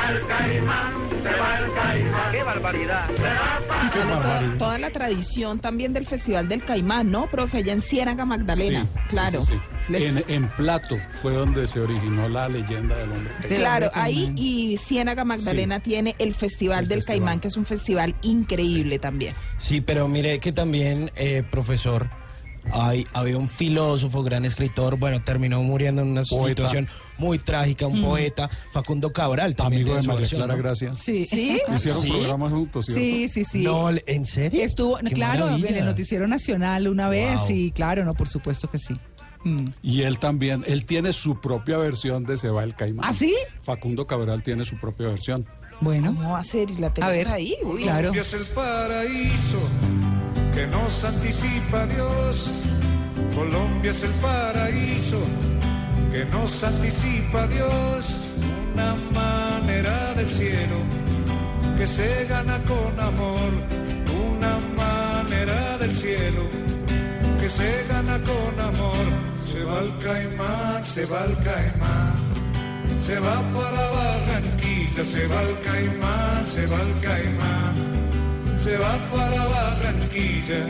Va 0.05 0.11
el 0.11 0.27
caimán, 0.27 0.93
se 1.23 1.39
va 1.39 1.59
el 1.59 1.73
caimán 1.75 2.33
qué 2.33 2.43
barbaridad 2.43 3.07
se 3.17 3.23
va 3.23 3.61
para 3.69 3.85
Y 3.85 3.89
sale 3.89 4.49
to- 4.53 4.59
toda 4.59 4.79
la 4.79 4.91
tradición 4.91 5.59
también 5.61 5.93
del 5.93 6.07
Festival 6.07 6.49
del 6.49 6.65
Caimán, 6.65 7.11
¿no, 7.11 7.31
profe? 7.31 7.59
Allá 7.59 7.73
en 7.73 7.81
Ciénaga 7.81 8.25
Magdalena. 8.25 8.83
Sí, 8.93 9.01
claro. 9.09 9.41
sí, 9.41 9.47
sí, 9.49 9.55
sí. 9.55 9.93
Les- 9.93 10.17
En, 10.17 10.25
en 10.29 10.49
Plato 10.51 10.97
fue 11.23 11.33
donde 11.35 11.67
se 11.67 11.81
originó 11.81 12.29
la 12.29 12.49
leyenda 12.49 12.97
del 12.97 13.13
hombre. 13.13 13.33
caimán. 13.41 13.59
Claro, 13.59 13.91
ahí 13.95 14.33
y 14.37 14.77
Ciénaga 14.79 15.25
Magdalena 15.25 15.81
tiene 15.81 16.15
el 16.19 16.35
Festival 16.35 16.89
del 16.89 17.05
Caimán, 17.05 17.41
que 17.41 17.49
es 17.49 17.57
un 17.57 17.67
festival 17.67 18.15
increíble 18.23 18.99
también. 18.99 19.35
Sí, 19.59 19.81
pero 19.81 20.09
mire 20.09 20.39
que 20.41 20.53
también, 20.53 21.11
eh, 21.17 21.43
profesor, 21.51 22.09
hay, 22.73 23.07
había 23.13 23.37
un 23.37 23.49
filósofo, 23.49 24.23
gran 24.23 24.45
escritor, 24.47 24.97
bueno, 24.97 25.23
terminó 25.23 25.63
muriendo 25.63 26.01
en 26.03 26.09
una 26.09 26.23
Poeta. 26.23 26.49
situación 26.69 26.89
muy 27.19 27.39
trágica, 27.39 27.87
un 27.87 28.01
Mm. 28.01 28.05
poeta, 28.05 28.51
Facundo 28.73 29.13
Cabral, 29.13 29.55
también 29.55 29.83
Amigo 29.83 29.87
tiene 29.87 29.97
de 29.99 30.03
su 30.03 30.09
María 30.09 30.21
versión, 30.21 30.39
Clara 30.41 30.55
¿no? 30.57 30.63
Gracia. 30.63 30.97
Sí. 30.97 31.25
¿Sí? 31.25 31.59
Hicieron 31.75 32.03
¿Sí? 32.03 32.09
programas 32.11 32.53
juntos, 32.53 32.87
¿cierto? 32.87 33.01
Sí, 33.03 33.29
sí, 33.29 33.45
sí. 33.45 33.63
No, 33.63 33.89
¿en 33.91 34.27
serio? 34.27 34.63
Estuvo, 34.63 34.97
Qué 34.99 35.11
claro, 35.13 35.45
maravilla. 35.47 35.69
en 35.71 35.77
el 35.77 35.85
Noticiero 35.87 36.27
Nacional 36.27 36.89
una 36.89 37.09
vez, 37.09 37.39
Wow. 37.41 37.51
y 37.51 37.71
claro, 37.73 38.05
no, 38.05 38.15
por 38.15 38.29
supuesto 38.29 38.69
que 38.69 38.79
sí. 38.79 38.95
Mm. 39.45 39.67
Y 39.83 40.03
él 40.03 40.19
también, 40.19 40.65
él 40.67 40.87
tiene 40.87 41.13
su 41.13 41.39
propia 41.41 41.77
versión 41.77 42.25
de 42.25 42.37
Se 42.39 42.49
va 42.49 42.65
el 42.65 42.75
caimán. 42.75 43.05
¿Ah, 43.09 43.13
sí? 43.13 43.35
Facundo 43.63 44.07
Cabral 44.07 44.43
tiene 44.43 44.65
su 44.65 44.79
propia 44.79 45.09
versión. 45.09 45.47
Bueno. 45.81 46.15
¿Cómo 46.15 46.31
va 46.33 46.39
a 46.39 46.45
ser? 46.45 46.71
Y 46.71 46.77
la 46.79 46.91
tenemos 46.93 47.15
ver, 47.15 47.29
ahí. 47.29 47.55
Uy. 47.63 47.83
claro. 47.83 48.09
Colombia 48.09 48.23
es 48.23 48.33
el 48.33 48.47
paraíso 48.55 49.59
que 50.55 50.67
nos 50.69 51.05
anticipa 51.05 51.87
Dios. 51.87 52.51
Colombia 53.35 53.91
es 53.91 54.03
el 54.03 54.11
paraíso 54.13 55.19
que 56.15 56.25
nos 56.27 56.63
anticipa 56.63 57.45
Dios. 57.49 58.03
Una 58.73 58.95
manera 59.21 60.15
del 60.15 60.31
cielo 60.31 60.79
que 61.77 61.87
se 61.87 62.25
gana 62.27 62.57
con 62.71 62.93
amor. 63.01 63.51
Una 64.29 64.55
manera 64.83 65.77
del 65.79 65.93
cielo 65.93 66.45
que 67.41 67.49
se 67.49 67.85
gana 67.89 68.17
con 68.31 68.53
amor. 68.71 69.05
Se 69.49 69.65
va 69.65 69.81
el 69.81 69.93
caimán, 70.05 70.85
se 70.85 71.05
va 71.07 71.25
el 71.25 71.37
caimán. 71.49 72.15
Se 73.03 73.19
va 73.19 73.37
para 73.57 73.83
Barranquilla, 73.99 75.03
se 75.03 75.27
va 75.27 75.43
el 75.43 75.59
caimán, 75.67 76.47
se 76.47 76.67
va 76.67 76.81
el 76.89 76.95
caimán. 77.01 77.75
Se 78.57 78.77
va 78.77 78.95
para 79.13 79.47
Barranquilla. 79.47 80.61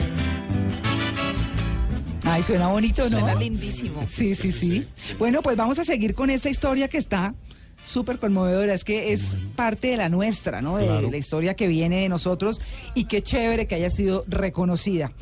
Ay, 2.25 2.43
suena 2.43 2.69
bonito, 2.69 3.03
¿no? 3.05 3.09
Suena 3.11 3.35
lindísimo. 3.35 4.07
Sí, 4.09 4.35
sí, 4.35 4.51
sí. 4.53 4.87
Bueno, 5.19 5.43
pues 5.43 5.57
vamos 5.57 5.79
a 5.79 5.85
seguir 5.85 6.15
con 6.15 6.31
esta 6.31 6.49
historia 6.49 6.89
que 6.89 6.99
está 6.99 7.35
súper 7.83 8.19
conmovedora. 8.19 8.73
Es 8.73 8.83
que 8.83 9.13
es 9.13 9.37
parte 9.57 9.89
de 9.89 9.97
la 9.99 10.09
nuestra, 10.09 10.63
¿no? 10.63 10.79
De 10.79 10.87
Claro. 10.87 11.11
la 11.11 11.17
historia 11.19 11.55
que 11.55 11.67
viene 11.69 12.01
de 12.01 12.09
nosotros 12.09 12.61
y 12.95 13.05
qué 13.05 13.23
chévere 13.23 13.67
que 13.67 13.75
haya 13.75 13.91
sido 13.91 14.25
reconocida. 14.27 15.13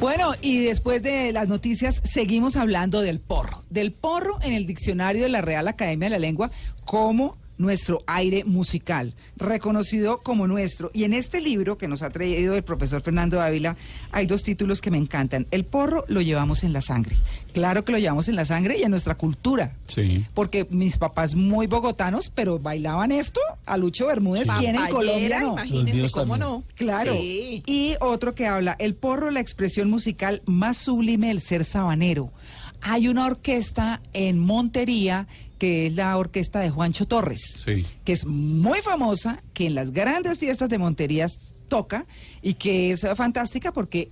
Bueno, 0.00 0.32
y 0.42 0.58
después 0.64 1.00
de 1.02 1.32
las 1.32 1.46
noticias 1.48 2.02
seguimos 2.04 2.56
hablando 2.56 3.00
del 3.02 3.20
porro. 3.20 3.62
Del 3.70 3.92
porro 3.92 4.38
en 4.42 4.52
el 4.52 4.66
diccionario 4.66 5.22
de 5.22 5.28
la 5.28 5.42
Real 5.42 5.68
Academia 5.68 6.06
de 6.06 6.10
la 6.10 6.18
Lengua 6.18 6.50
como 6.84 7.36
nuestro 7.58 8.02
aire 8.06 8.44
musical, 8.44 9.14
reconocido 9.36 10.18
como 10.22 10.46
nuestro. 10.46 10.90
Y 10.94 11.04
en 11.04 11.12
este 11.12 11.40
libro 11.40 11.76
que 11.76 11.88
nos 11.88 12.02
ha 12.02 12.10
traído 12.10 12.54
el 12.54 12.62
profesor 12.62 13.02
Fernando 13.02 13.40
Ávila, 13.40 13.76
hay 14.12 14.26
dos 14.26 14.42
títulos 14.42 14.80
que 14.80 14.90
me 14.90 14.98
encantan. 14.98 15.46
El 15.50 15.64
porro 15.64 16.04
lo 16.08 16.20
llevamos 16.20 16.64
en 16.64 16.72
la 16.72 16.80
sangre. 16.80 17.16
Claro 17.52 17.84
que 17.84 17.92
lo 17.92 17.98
llevamos 17.98 18.28
en 18.28 18.36
la 18.36 18.44
sangre 18.44 18.78
y 18.78 18.82
en 18.82 18.90
nuestra 18.90 19.16
cultura. 19.16 19.72
Sí. 19.86 20.24
Porque 20.34 20.66
mis 20.70 20.98
papás 20.98 21.34
muy 21.34 21.66
bogotanos, 21.66 22.30
pero 22.34 22.58
bailaban 22.58 23.12
esto 23.12 23.40
a 23.66 23.76
Lucho 23.76 24.06
Bermúdez, 24.06 24.46
¿quién 24.58 24.76
en 24.76 24.88
Colombia 24.88 25.40
no? 25.40 25.56
Míos 25.64 26.12
cómo 26.12 26.34
también. 26.34 26.40
no. 26.40 26.64
Claro. 26.76 27.12
Sí. 27.14 27.62
Y 27.66 27.94
otro 28.00 28.34
que 28.34 28.46
habla, 28.46 28.76
el 28.78 28.94
porro, 28.94 29.30
la 29.30 29.40
expresión 29.40 29.90
musical 29.90 30.42
más 30.46 30.76
sublime 30.76 31.28
del 31.28 31.40
ser 31.40 31.64
sabanero. 31.64 32.30
Hay 32.80 33.08
una 33.08 33.26
orquesta 33.26 34.00
en 34.12 34.38
Montería 34.38 35.26
que 35.58 35.88
es 35.88 35.94
la 35.94 36.16
orquesta 36.16 36.60
de 36.60 36.70
Juancho 36.70 37.06
Torres, 37.06 37.40
Sí. 37.64 37.84
que 38.04 38.12
es 38.12 38.24
muy 38.26 38.80
famosa, 38.82 39.42
que 39.54 39.66
en 39.66 39.74
las 39.74 39.90
grandes 39.90 40.38
fiestas 40.38 40.68
de 40.68 40.78
Montería 40.78 41.26
toca 41.66 42.06
y 42.42 42.54
que 42.54 42.92
es 42.92 43.04
fantástica 43.16 43.72
porque, 43.72 44.10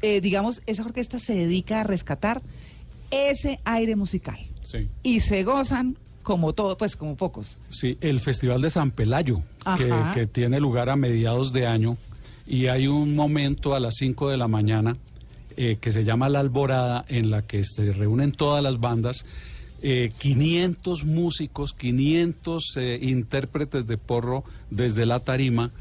eh, 0.00 0.20
digamos, 0.22 0.62
esa 0.66 0.82
orquesta 0.84 1.18
se 1.18 1.34
dedica 1.34 1.80
a 1.82 1.84
rescatar 1.84 2.40
ese 3.10 3.60
aire 3.64 3.96
musical 3.96 4.38
Sí. 4.62 4.88
y 5.02 5.20
se 5.20 5.44
gozan 5.44 5.98
como 6.22 6.54
todo, 6.54 6.76
pues 6.78 6.96
como 6.96 7.16
pocos. 7.16 7.58
Sí, 7.68 7.98
el 8.00 8.20
Festival 8.20 8.62
de 8.62 8.70
San 8.70 8.92
Pelayo, 8.92 9.42
que, 9.76 9.92
que 10.14 10.26
tiene 10.26 10.58
lugar 10.60 10.88
a 10.88 10.96
mediados 10.96 11.52
de 11.52 11.66
año, 11.66 11.98
y 12.46 12.66
hay 12.68 12.86
un 12.86 13.14
momento 13.14 13.74
a 13.74 13.80
las 13.80 13.96
5 13.96 14.30
de 14.30 14.36
la 14.36 14.48
mañana 14.48 14.96
eh, 15.56 15.78
que 15.80 15.92
se 15.92 16.04
llama 16.04 16.28
La 16.28 16.40
Alborada, 16.40 17.04
en 17.08 17.30
la 17.30 17.42
que 17.42 17.64
se 17.64 17.92
reúnen 17.92 18.32
todas 18.32 18.62
las 18.62 18.80
bandas, 18.80 19.24
eh, 19.82 20.12
500 20.18 21.04
músicos, 21.04 21.74
500 21.74 22.76
eh, 22.76 22.98
intérpretes 23.02 23.86
de 23.86 23.98
porro 23.98 24.44
desde 24.70 25.06
la 25.06 25.20
tarima. 25.20 25.72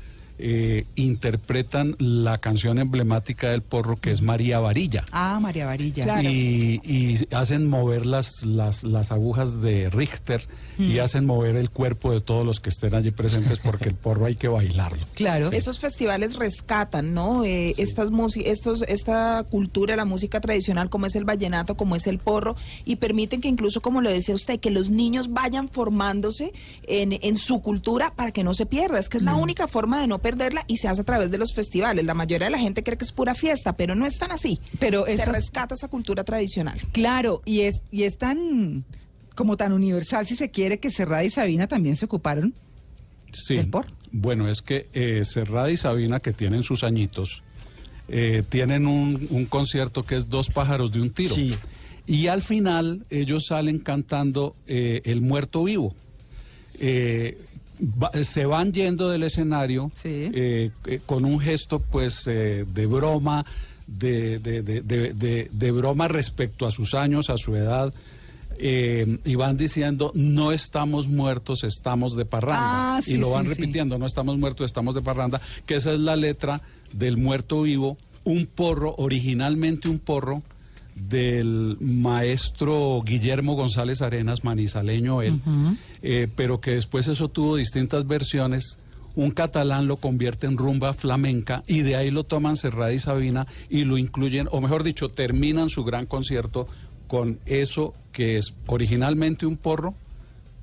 Eh, 0.41 0.85
interpretan 0.95 1.95
la 1.99 2.39
canción 2.39 2.79
emblemática 2.79 3.49
del 3.51 3.61
porro 3.61 3.95
que 3.97 4.11
es 4.11 4.21
María 4.21 4.59
Varilla. 4.59 5.05
Ah, 5.11 5.39
María 5.39 5.65
Varilla. 5.67 6.03
Claro. 6.03 6.27
Y, 6.29 6.81
y 6.83 7.27
hacen 7.35 7.67
mover 7.67 8.05
las, 8.05 8.43
las, 8.43 8.83
las 8.83 9.11
agujas 9.11 9.61
de 9.61 9.89
Richter 9.89 10.47
y 10.77 10.97
Mm. 10.97 10.99
hacen 11.01 11.25
mover 11.25 11.57
el 11.57 11.69
cuerpo 11.69 12.11
de 12.11 12.21
todos 12.21 12.43
los 12.43 12.59
que 12.59 12.69
estén 12.69 12.95
allí 12.95 13.11
presentes 13.11 13.59
porque 13.59 13.89
el 13.89 13.93
porro 13.93 14.25
hay 14.25 14.35
que 14.35 14.47
bailarlo. 14.47 15.05
Claro. 15.13 15.51
Esos 15.51 15.79
festivales 15.79 16.37
rescatan, 16.37 17.13
¿no? 17.13 17.43
Eh, 17.45 17.73
Estas 17.77 18.09
músi- 18.09 18.43
estos, 18.45 18.81
esta 18.87 19.43
cultura, 19.49 19.95
la 19.95 20.05
música 20.05 20.39
tradicional, 20.41 20.89
como 20.89 21.05
es 21.05 21.15
el 21.15 21.23
vallenato, 21.25 21.75
como 21.75 21.95
es 21.95 22.07
el 22.07 22.17
porro, 22.17 22.55
y 22.83 22.95
permiten 22.95 23.41
que 23.41 23.47
incluso, 23.47 23.81
como 23.81 24.01
lo 24.01 24.09
decía 24.09 24.33
usted, 24.33 24.59
que 24.59 24.71
los 24.71 24.89
niños 24.89 25.31
vayan 25.31 25.69
formándose 25.69 26.51
en, 26.87 27.19
en 27.21 27.35
su 27.35 27.61
cultura 27.61 28.13
para 28.15 28.31
que 28.31 28.43
no 28.43 28.53
se 28.55 28.65
pierda. 28.65 28.97
Es 28.97 29.09
que 29.09 29.17
es 29.17 29.23
la 29.23 29.35
única 29.35 29.67
forma 29.67 30.01
de 30.01 30.07
no 30.07 30.17
perderla 30.31 30.63
y 30.67 30.77
se 30.77 30.87
hace 30.87 31.01
a 31.01 31.03
través 31.03 31.31
de 31.31 31.37
los 31.37 31.53
festivales. 31.53 32.05
La 32.05 32.13
mayoría 32.13 32.45
de 32.45 32.51
la 32.51 32.59
gente 32.59 32.83
cree 32.83 32.97
que 32.97 33.03
es 33.03 33.11
pura 33.11 33.35
fiesta, 33.35 33.75
pero 33.75 33.95
no 33.95 34.05
es 34.05 34.17
tan 34.17 34.31
así. 34.31 34.59
Pero 34.79 35.05
se 35.05 35.25
rescata 35.25 35.75
esa 35.75 35.87
cultura 35.87 36.23
tradicional. 36.23 36.79
Claro, 36.91 37.41
y 37.45 37.61
es, 37.61 37.81
y 37.91 38.03
es 38.03 38.17
tan 38.17 38.85
como 39.35 39.57
tan 39.57 39.71
universal 39.71 40.25
si 40.27 40.35
se 40.35 40.51
quiere 40.51 40.79
que 40.79 40.89
Serrada 40.89 41.23
y 41.23 41.29
Sabina 41.29 41.67
también 41.67 41.95
se 41.95 42.05
ocuparon. 42.05 42.53
Sí. 43.31 43.55
¿El 43.55 43.69
porro? 43.69 43.89
Bueno, 44.11 44.49
es 44.49 44.61
que 44.61 44.87
eh, 44.93 45.23
Serrada 45.23 45.71
y 45.71 45.77
Sabina, 45.77 46.19
que 46.19 46.33
tienen 46.33 46.63
sus 46.63 46.83
añitos, 46.83 47.43
eh, 48.09 48.43
tienen 48.47 48.87
un, 48.87 49.27
un 49.29 49.45
concierto 49.45 50.03
que 50.03 50.15
es 50.15 50.29
Dos 50.29 50.49
pájaros 50.49 50.91
de 50.91 51.01
un 51.01 51.11
tiro. 51.11 51.35
Sí. 51.35 51.55
Y 52.07 52.27
al 52.27 52.41
final 52.41 53.05
ellos 53.09 53.45
salen 53.47 53.79
cantando 53.79 54.55
eh, 54.67 55.01
El 55.05 55.21
muerto 55.21 55.63
vivo. 55.63 55.95
Eh, 56.79 57.37
va- 57.81 58.11
se 58.23 58.45
van 58.45 58.71
yendo 58.71 59.09
del 59.09 59.23
escenario 59.23 59.91
eh, 60.03 60.71
eh, 60.85 60.99
con 61.05 61.25
un 61.25 61.39
gesto 61.39 61.79
pues 61.79 62.27
eh, 62.27 62.65
de 62.71 62.85
broma, 62.85 63.45
de, 63.87 64.39
de- 64.39 64.61
de- 64.61 65.49
de- 65.51 65.71
broma 65.71 66.07
respecto 66.07 66.65
a 66.65 66.71
sus 66.71 66.93
años, 66.93 67.29
a 67.29 67.37
su 67.37 67.55
edad. 67.55 67.93
eh, 68.63 69.17
y 69.25 69.35
van 69.35 69.57
diciendo, 69.57 70.11
no 70.13 70.51
estamos 70.51 71.07
muertos, 71.07 71.63
estamos 71.63 72.15
de 72.15 72.25
parranda. 72.25 72.97
Ah, 72.97 73.01
sí, 73.01 73.13
y 73.13 73.17
lo 73.17 73.31
van 73.31 73.45
sí. 73.45 73.49
repitiendo, 73.53 73.97
no 73.97 74.05
estamos 74.05 74.37
muertos, 74.37 74.65
estamos 74.65 74.93
de 74.93 75.01
parranda, 75.01 75.41
que 75.65 75.75
esa 75.75 75.93
es 75.93 75.99
la 75.99 76.15
letra 76.15 76.61
del 76.93 77.17
muerto 77.17 77.63
vivo, 77.63 77.97
un 78.23 78.45
porro, 78.45 78.93
originalmente 78.97 79.89
un 79.89 79.97
porro 79.97 80.43
del 80.95 81.77
maestro 81.79 83.01
Guillermo 83.05 83.55
González 83.55 84.01
Arenas, 84.01 84.43
manizaleño 84.43 85.21
él, 85.21 85.41
eh, 86.01 86.27
pero 86.35 86.61
que 86.61 86.71
después 86.71 87.07
eso 87.07 87.29
tuvo 87.29 87.55
distintas 87.55 88.07
versiones. 88.07 88.79
Un 89.13 89.31
catalán 89.31 89.87
lo 89.87 89.97
convierte 89.97 90.47
en 90.47 90.57
rumba 90.57 90.93
flamenca 90.93 91.63
y 91.67 91.81
de 91.81 91.97
ahí 91.97 92.11
lo 92.11 92.23
toman 92.23 92.55
Serrada 92.55 92.93
y 92.93 92.99
Sabina 92.99 93.45
y 93.69 93.83
lo 93.83 93.97
incluyen, 93.97 94.47
o 94.51 94.61
mejor 94.61 94.83
dicho, 94.83 95.09
terminan 95.09 95.69
su 95.69 95.83
gran 95.83 96.05
concierto 96.05 96.67
con 97.07 97.39
eso 97.45 97.93
que 98.13 98.37
es 98.37 98.53
originalmente 98.67 99.45
un 99.45 99.57
porro, 99.57 99.93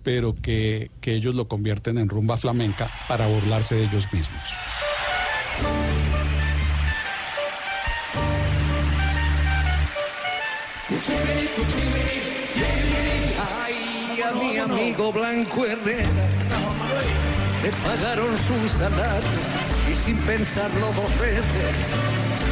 pero 0.02 0.34
que, 0.34 0.90
que 1.02 1.14
ellos 1.14 1.34
lo 1.34 1.46
convierten 1.46 1.98
en 1.98 2.08
rumba 2.08 2.38
flamenca 2.38 2.88
para 3.06 3.26
burlarse 3.26 3.74
de 3.74 3.84
ellos 3.84 4.10
mismos. 4.12 5.97
Ay, 13.60 14.22
a 14.22 14.32
mi 14.32 14.56
amigo 14.56 15.12
Blanco 15.12 15.66
Herrera 15.66 16.08
le 17.62 17.70
pagaron 17.86 18.34
su 18.38 18.68
salario 18.70 19.28
y 19.90 19.94
sin 19.94 20.16
pensarlo 20.18 20.86
dos 20.92 21.18
veces 21.20 21.76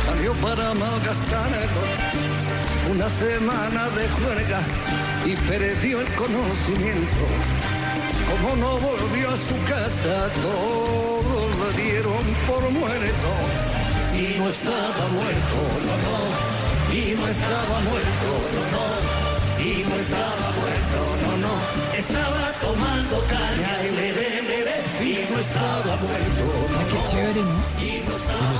salió 0.04 0.34
para 0.34 0.74
malgastarlo. 0.74 1.80
Una 2.90 3.08
semana 3.08 3.88
de 3.96 4.06
juerga 4.20 4.60
y 5.24 5.34
perdió 5.48 6.02
el 6.02 6.08
conocimiento. 6.14 7.24
Como 8.28 8.56
no 8.56 8.76
volvió 8.76 9.30
a 9.30 9.36
su 9.38 9.56
casa, 9.64 10.28
todos 10.42 11.56
lo 11.56 11.72
dieron 11.72 12.22
por 12.46 12.70
muerto. 12.70 13.30
Y 14.14 14.38
no 14.38 14.50
estaba 14.50 15.08
muerto, 15.08 15.56
no, 15.86 15.96
no. 16.04 16.55
Y 16.96 17.14
no 17.14 17.28
estaba 17.28 17.80
muerto, 17.80 18.28
no, 18.54 18.62
no. 18.72 19.62
Y 19.62 19.84
no 19.84 19.96
estaba 19.96 20.50
muerto, 20.56 20.98
no, 21.24 21.36
no. 21.44 21.54
Estaba 21.94 22.52
tomando 22.58 23.22
caña 23.26 23.84
y 23.84 23.90
le, 23.96 24.35
y 25.02 25.30
no 25.30 25.38
estaba 25.38 25.96
muerto. 25.96 26.86
Qué 26.90 27.10
chévere, 27.10 27.42
¿no? 27.42 27.82
Y 27.82 28.06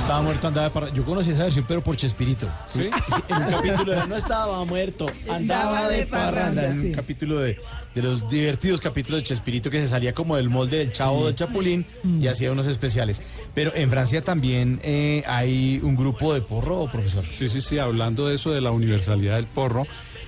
estaba 0.07 0.21
muerto, 0.21 0.47
andaba 0.47 0.67
de 0.67 0.71
parranda. 0.71 0.95
Yo 0.95 1.03
conocí 1.03 1.31
esa 1.31 1.43
versión, 1.43 1.65
pero 1.67 1.83
por 1.83 1.97
Chespirito. 1.97 2.47
¿Sí? 2.67 2.89
en 3.27 3.43
un 3.43 3.51
capítulo 3.51 3.91
de 3.91 4.07
No 4.07 4.15
estaba 4.15 4.63
muerto, 4.63 5.05
andaba 5.29 5.89
de 5.89 6.05
parranda. 6.05 6.65
En 6.65 6.79
un 6.79 6.93
capítulo 6.93 7.39
de, 7.39 7.57
de 7.93 8.01
los 8.01 8.29
divertidos 8.29 8.79
capítulos 8.79 9.21
de 9.21 9.27
Chespirito 9.27 9.69
que 9.69 9.79
se 9.81 9.87
salía 9.87 10.13
como 10.13 10.37
del 10.37 10.49
molde 10.49 10.77
del 10.77 10.93
chavo 10.93 11.25
del 11.25 11.35
Chapulín 11.35 11.85
y 12.21 12.27
hacía 12.27 12.51
unos 12.51 12.67
especiales. 12.67 13.21
Pero 13.53 13.75
en 13.75 13.89
Francia 13.89 14.21
también 14.21 14.79
eh, 14.83 15.23
hay 15.27 15.81
un 15.83 15.95
grupo 15.95 16.33
de 16.33 16.41
porro, 16.41 16.89
profesor. 16.89 17.25
Sí, 17.31 17.49
sí, 17.49 17.61
sí, 17.61 17.77
hablando 17.77 18.27
de 18.27 18.35
eso 18.35 18.51
de 18.51 18.61
la 18.61 18.71
universalidad 18.71 19.35
del 19.35 19.47
porro, 19.47 19.85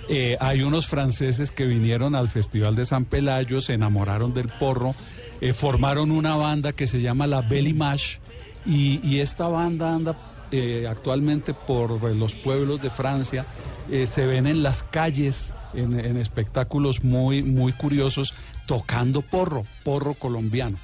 eh, 0.09 0.37
hay 0.39 0.63
unos 0.63 0.87
franceses 0.87 1.51
que 1.51 1.65
vinieron 1.65 2.15
al 2.15 2.27
Festival 2.27 2.75
de 2.75 2.83
San 2.83 3.05
Pelayo, 3.05 3.61
se 3.61 3.75
enamoraron 3.75 4.33
del 4.33 4.47
porro, 4.47 4.95
eh, 5.41 5.53
formaron 5.53 6.11
una 6.11 6.35
banda 6.35 6.73
que 6.73 6.87
se 6.87 7.01
llama 7.01 7.27
la 7.27 7.41
Belle 7.41 7.69
Image 7.69 8.19
y, 8.65 9.19
esta 9.19 9.47
banda 9.47 9.93
anda 9.93 10.17
eh, 10.51 10.85
actualmente 10.89 11.53
por 11.53 12.03
los 12.15 12.35
pueblos 12.35 12.81
de 12.81 12.89
Francia, 12.89 13.45
eh, 13.89 14.05
se 14.05 14.25
ven 14.25 14.47
en 14.47 14.63
las 14.63 14.83
calles, 14.83 15.53
en, 15.73 15.99
en 15.99 16.17
espectáculos 16.17 17.03
muy, 17.03 17.41
muy 17.41 17.71
curiosos, 17.71 18.33
tocando 18.65 19.21
porro, 19.21 19.65
porro 19.83 20.13
colombiano. 20.13 20.77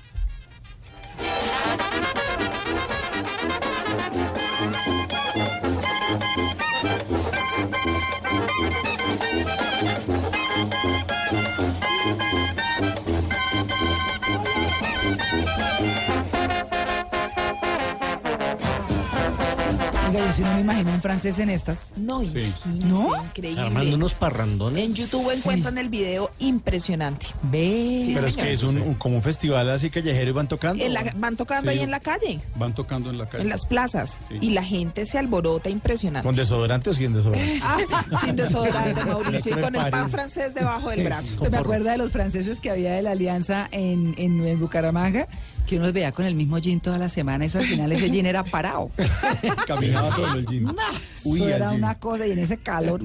Oiga, 20.15 20.25
yo 20.27 20.33
sí 20.33 20.41
no 20.43 20.53
me 20.55 20.61
imagino 20.61 20.91
un 20.91 21.01
francés 21.01 21.39
en 21.39 21.49
estas. 21.49 21.91
No, 21.97 22.21
Sí. 22.21 22.39
imagínese, 22.39 22.87
¿No? 22.87 23.15
increíble. 23.23 23.61
Armando 23.61 23.95
unos 23.95 24.13
parrandones. 24.13 24.83
En 24.83 24.93
YouTube 24.93 25.29
encuentran 25.31 25.77
el 25.77 25.89
video 25.89 26.31
impresionante. 26.39 27.27
Ve. 27.43 28.01
Sí, 28.03 28.13
pero 28.15 28.27
es 28.27 28.33
señor. 28.35 28.47
que 28.47 28.53
es 28.53 28.63
un, 28.63 28.81
un- 28.81 28.93
como 28.95 29.15
un 29.17 29.21
festival 29.21 29.69
así 29.69 29.89
callejero 29.89 30.29
y 30.29 30.33
van 30.33 30.47
tocando. 30.47 30.83
En 30.83 30.93
la- 30.93 31.03
van 31.15 31.35
tocando 31.35 31.71
Sí. 31.71 31.77
ahí 31.77 31.83
en 31.83 31.91
la 31.91 31.99
calle, 31.99 32.39
Van 32.55 32.73
tocando 32.73 33.09
en 33.09 33.17
la 33.17 33.25
calle. 33.27 33.43
en 33.43 33.49
las 33.49 33.65
plazas, 33.65 34.19
Sí. 34.29 34.37
y 34.41 34.49
la 34.51 34.63
gente 34.63 35.05
se 35.05 35.17
alborota 35.19 35.69
impresionante. 35.69 36.25
¿Con 36.25 36.35
desodorante 36.35 36.89
o 36.89 36.93
sin 36.93 37.13
desodorante? 37.13 37.59
Ah, 37.61 37.77
sin 38.23 38.35
desodorante, 38.35 39.03
Mauricio, 39.05 39.57
y 39.57 39.61
con 39.61 39.75
el 39.75 39.89
pan 39.91 40.09
francés 40.09 40.53
debajo 40.53 40.89
del 40.89 41.03
brazo. 41.03 41.33
Usted 41.35 41.51
me 41.51 41.57
acuerda 41.57 41.91
de 41.91 41.97
los 41.97 42.11
franceses 42.11 42.59
que 42.59 42.69
había 42.71 42.93
de 42.93 43.01
la 43.01 43.11
alianza 43.11 43.67
en, 43.71 44.15
en, 44.17 44.45
en 44.45 44.59
Bucaramanga, 44.59 45.27
que 45.65 45.75
uno 45.77 45.85
los 45.85 45.93
veía 45.93 46.11
con 46.11 46.25
el 46.25 46.35
mismo 46.35 46.57
jean 46.59 46.79
toda 46.79 46.97
la 46.97 47.09
semana, 47.09 47.45
eso 47.45 47.59
al 47.59 47.65
final 47.65 47.91
ese 47.91 48.09
jean 48.09 48.25
era 48.25 48.43
parado. 48.43 48.91
Caminaba 49.67 50.11
solo 50.15 50.33
el 50.39 50.45
jean. 50.45 50.75
Uy, 51.23 51.39
Eso 51.39 51.49
era 51.49 51.67
jean. 51.67 51.77
una 51.77 51.99
cosa 51.99 52.27
y 52.27 52.31
en 52.31 52.39
ese 52.39 52.57
calor. 52.57 53.01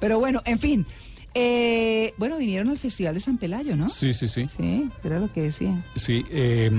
Pero 0.00 0.18
bueno, 0.18 0.42
en 0.44 0.58
fin. 0.58 0.86
Eh, 1.34 2.12
bueno, 2.18 2.36
vinieron 2.36 2.68
al 2.68 2.78
Festival 2.78 3.14
de 3.14 3.20
San 3.20 3.38
Pelayo, 3.38 3.74
¿no? 3.74 3.88
Sí, 3.88 4.12
sí, 4.12 4.28
sí. 4.28 4.48
Sí, 4.54 4.90
era 5.02 5.18
lo 5.18 5.32
que 5.32 5.42
decía. 5.42 5.82
Sí, 5.96 6.26
eh, 6.30 6.70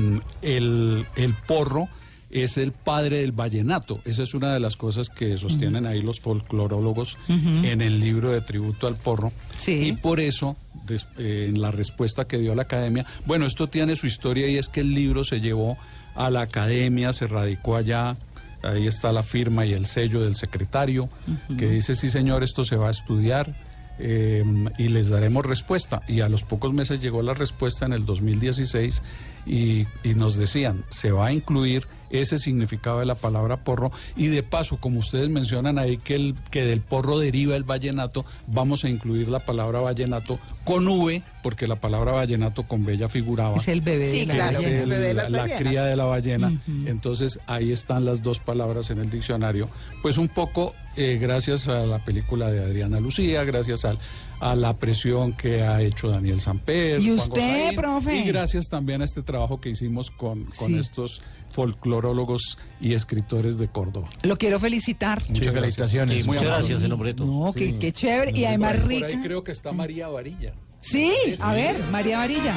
el, 0.43 1.05
el 1.15 1.33
porro 1.47 1.89
es 2.33 2.57
el 2.57 2.71
padre 2.71 3.19
del 3.19 3.31
vallenato. 3.31 3.99
Esa 4.05 4.23
es 4.23 4.33
una 4.33 4.53
de 4.53 4.59
las 4.59 4.75
cosas 4.75 5.09
que 5.09 5.37
sostienen 5.37 5.85
ahí 5.85 6.01
los 6.01 6.19
folclorólogos 6.19 7.17
en 7.27 7.81
el 7.81 7.99
libro 7.99 8.31
de 8.31 8.41
tributo 8.41 8.87
al 8.87 8.95
porro. 8.95 9.31
Sí. 9.57 9.73
Y 9.87 9.93
por 9.93 10.19
eso, 10.19 10.55
des- 10.87 11.07
eh, 11.17 11.45
en 11.49 11.61
la 11.61 11.71
respuesta 11.71 12.25
que 12.25 12.37
dio 12.39 12.55
la 12.55 12.63
academia, 12.63 13.05
bueno, 13.25 13.45
esto 13.45 13.67
tiene 13.67 13.95
su 13.95 14.07
historia 14.07 14.47
y 14.47 14.57
es 14.57 14.67
que 14.67 14.81
el 14.81 14.93
libro 14.93 15.23
se 15.23 15.39
llevó 15.41 15.77
a 16.15 16.29
la 16.29 16.41
academia, 16.41 17.13
se 17.13 17.27
radicó 17.27 17.75
allá. 17.75 18.17
Ahí 18.63 18.87
está 18.87 19.11
la 19.11 19.23
firma 19.23 19.65
y 19.65 19.73
el 19.73 19.85
sello 19.85 20.21
del 20.21 20.35
secretario 20.35 21.09
que 21.57 21.69
dice, 21.69 21.95
sí 21.95 22.09
señor, 22.09 22.43
esto 22.43 22.63
se 22.63 22.77
va 22.77 22.87
a 22.87 22.91
estudiar 22.91 23.53
eh, 23.99 24.43
y 24.77 24.87
les 24.87 25.09
daremos 25.09 25.45
respuesta. 25.45 26.01
Y 26.07 26.21
a 26.21 26.29
los 26.29 26.43
pocos 26.43 26.71
meses 26.73 26.99
llegó 27.01 27.21
la 27.21 27.33
respuesta 27.33 27.85
en 27.85 27.91
el 27.93 28.05
2016 28.05 29.01
y, 29.45 29.87
y 30.03 30.13
nos 30.15 30.37
decían, 30.37 30.83
se 30.89 31.11
va 31.11 31.27
a 31.27 31.33
incluir 31.33 31.87
ese 32.13 32.37
significado 32.37 32.99
de 32.99 33.05
la 33.05 33.15
palabra 33.15 33.57
porro. 33.57 33.91
Y 34.15 34.27
de 34.27 34.43
paso, 34.43 34.77
como 34.77 34.99
ustedes 34.99 35.29
mencionan 35.29 35.77
ahí 35.79 35.97
que, 35.97 36.15
el, 36.15 36.35
que 36.51 36.63
del 36.63 36.81
porro 36.81 37.19
deriva 37.19 37.55
el 37.55 37.63
vallenato, 37.63 38.25
vamos 38.47 38.83
a 38.83 38.89
incluir 38.89 39.27
la 39.29 39.39
palabra 39.39 39.81
vallenato 39.81 40.39
con 40.63 40.87
V, 40.87 41.21
porque 41.41 41.67
la 41.67 41.75
palabra 41.75 42.13
vallenato 42.13 42.63
con 42.63 42.85
bella 42.85 43.09
figuraba. 43.09 43.57
Es 43.57 43.67
el 43.67 43.81
bebé 43.81 44.05
Sí, 44.05 44.19
de 44.21 44.25
la 44.27 44.33
claro, 44.33 44.51
es 44.51 44.63
ballena. 44.63 44.83
el 44.83 44.89
bebé 44.89 45.07
de 45.07 45.13
la, 45.13 45.21
las 45.23 45.31
la 45.31 45.39
ballenas. 45.39 45.61
cría 45.61 45.83
de 45.85 45.95
la 45.95 46.05
ballena. 46.05 46.61
Entonces 46.85 47.39
ahí 47.47 47.71
están 47.71 48.05
las 48.05 48.23
dos 48.23 48.39
palabras 48.39 48.89
en 48.89 48.99
el 48.99 49.09
diccionario. 49.09 49.69
Pues 50.01 50.17
un 50.17 50.27
poco 50.29 50.73
eh, 50.95 51.17
gracias 51.19 51.67
a 51.67 51.85
la 51.85 51.99
película 52.05 52.51
de 52.51 52.63
Adriana 52.63 52.99
Lucía, 52.99 53.43
gracias 53.43 53.83
al- 53.85 53.99
a 54.39 54.55
la 54.55 54.77
presión 54.77 55.33
que 55.33 55.63
ha 55.63 55.81
hecho 55.81 56.09
Daniel 56.09 56.39
Samper. 56.41 56.99
¿Y 56.99 57.05
Juan 57.07 57.19
usted, 57.19 57.41
Gozaín, 57.41 57.75
profe? 57.77 58.17
Y 58.19 58.23
gracias 58.23 58.69
también 58.69 59.01
a 59.01 59.05
este 59.05 59.21
trabajo 59.23 59.59
que 59.61 59.69
hicimos 59.69 60.11
con, 60.11 60.45
con 60.57 60.67
Sí. 60.67 60.77
estos 60.79 61.21
folclorólogos 61.53 62.57
y 62.81 62.93
escritores 62.93 63.57
de 63.57 63.67
Córdoba. 63.67 64.09
Lo 64.23 64.37
quiero 64.37 64.59
felicitar. 64.59 65.21
Muchas 65.29 65.53
felicitaciones. 65.53 66.21
Sí, 66.23 66.27
Muy 66.27 66.37
muchas 66.37 66.57
gracias 66.57 66.81
en 66.81 66.89
nombre 66.89 67.09
de 67.09 67.13
todos. 67.15 67.29
No, 67.29 67.53
qué, 67.53 67.77
qué 67.77 67.91
chévere. 67.91 68.31
Y 68.37 68.45
además 68.45 68.75
Por 68.77 68.91
ahí 68.91 69.01
rica. 69.03 69.19
creo 69.21 69.43
que 69.43 69.51
está 69.51 69.71
María 69.71 70.07
Varilla. 70.07 70.53
Sí, 70.81 71.13
a 71.39 71.53
ver, 71.53 71.77
María 71.91 72.17
Varilla. 72.17 72.53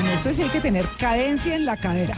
En 0.00 0.06
esto 0.08 0.32
sí 0.34 0.42
hay 0.42 0.48
que 0.50 0.60
tener 0.60 0.86
cadencia 0.98 1.56
en 1.56 1.64
la 1.66 1.76
cadera. 1.76 2.16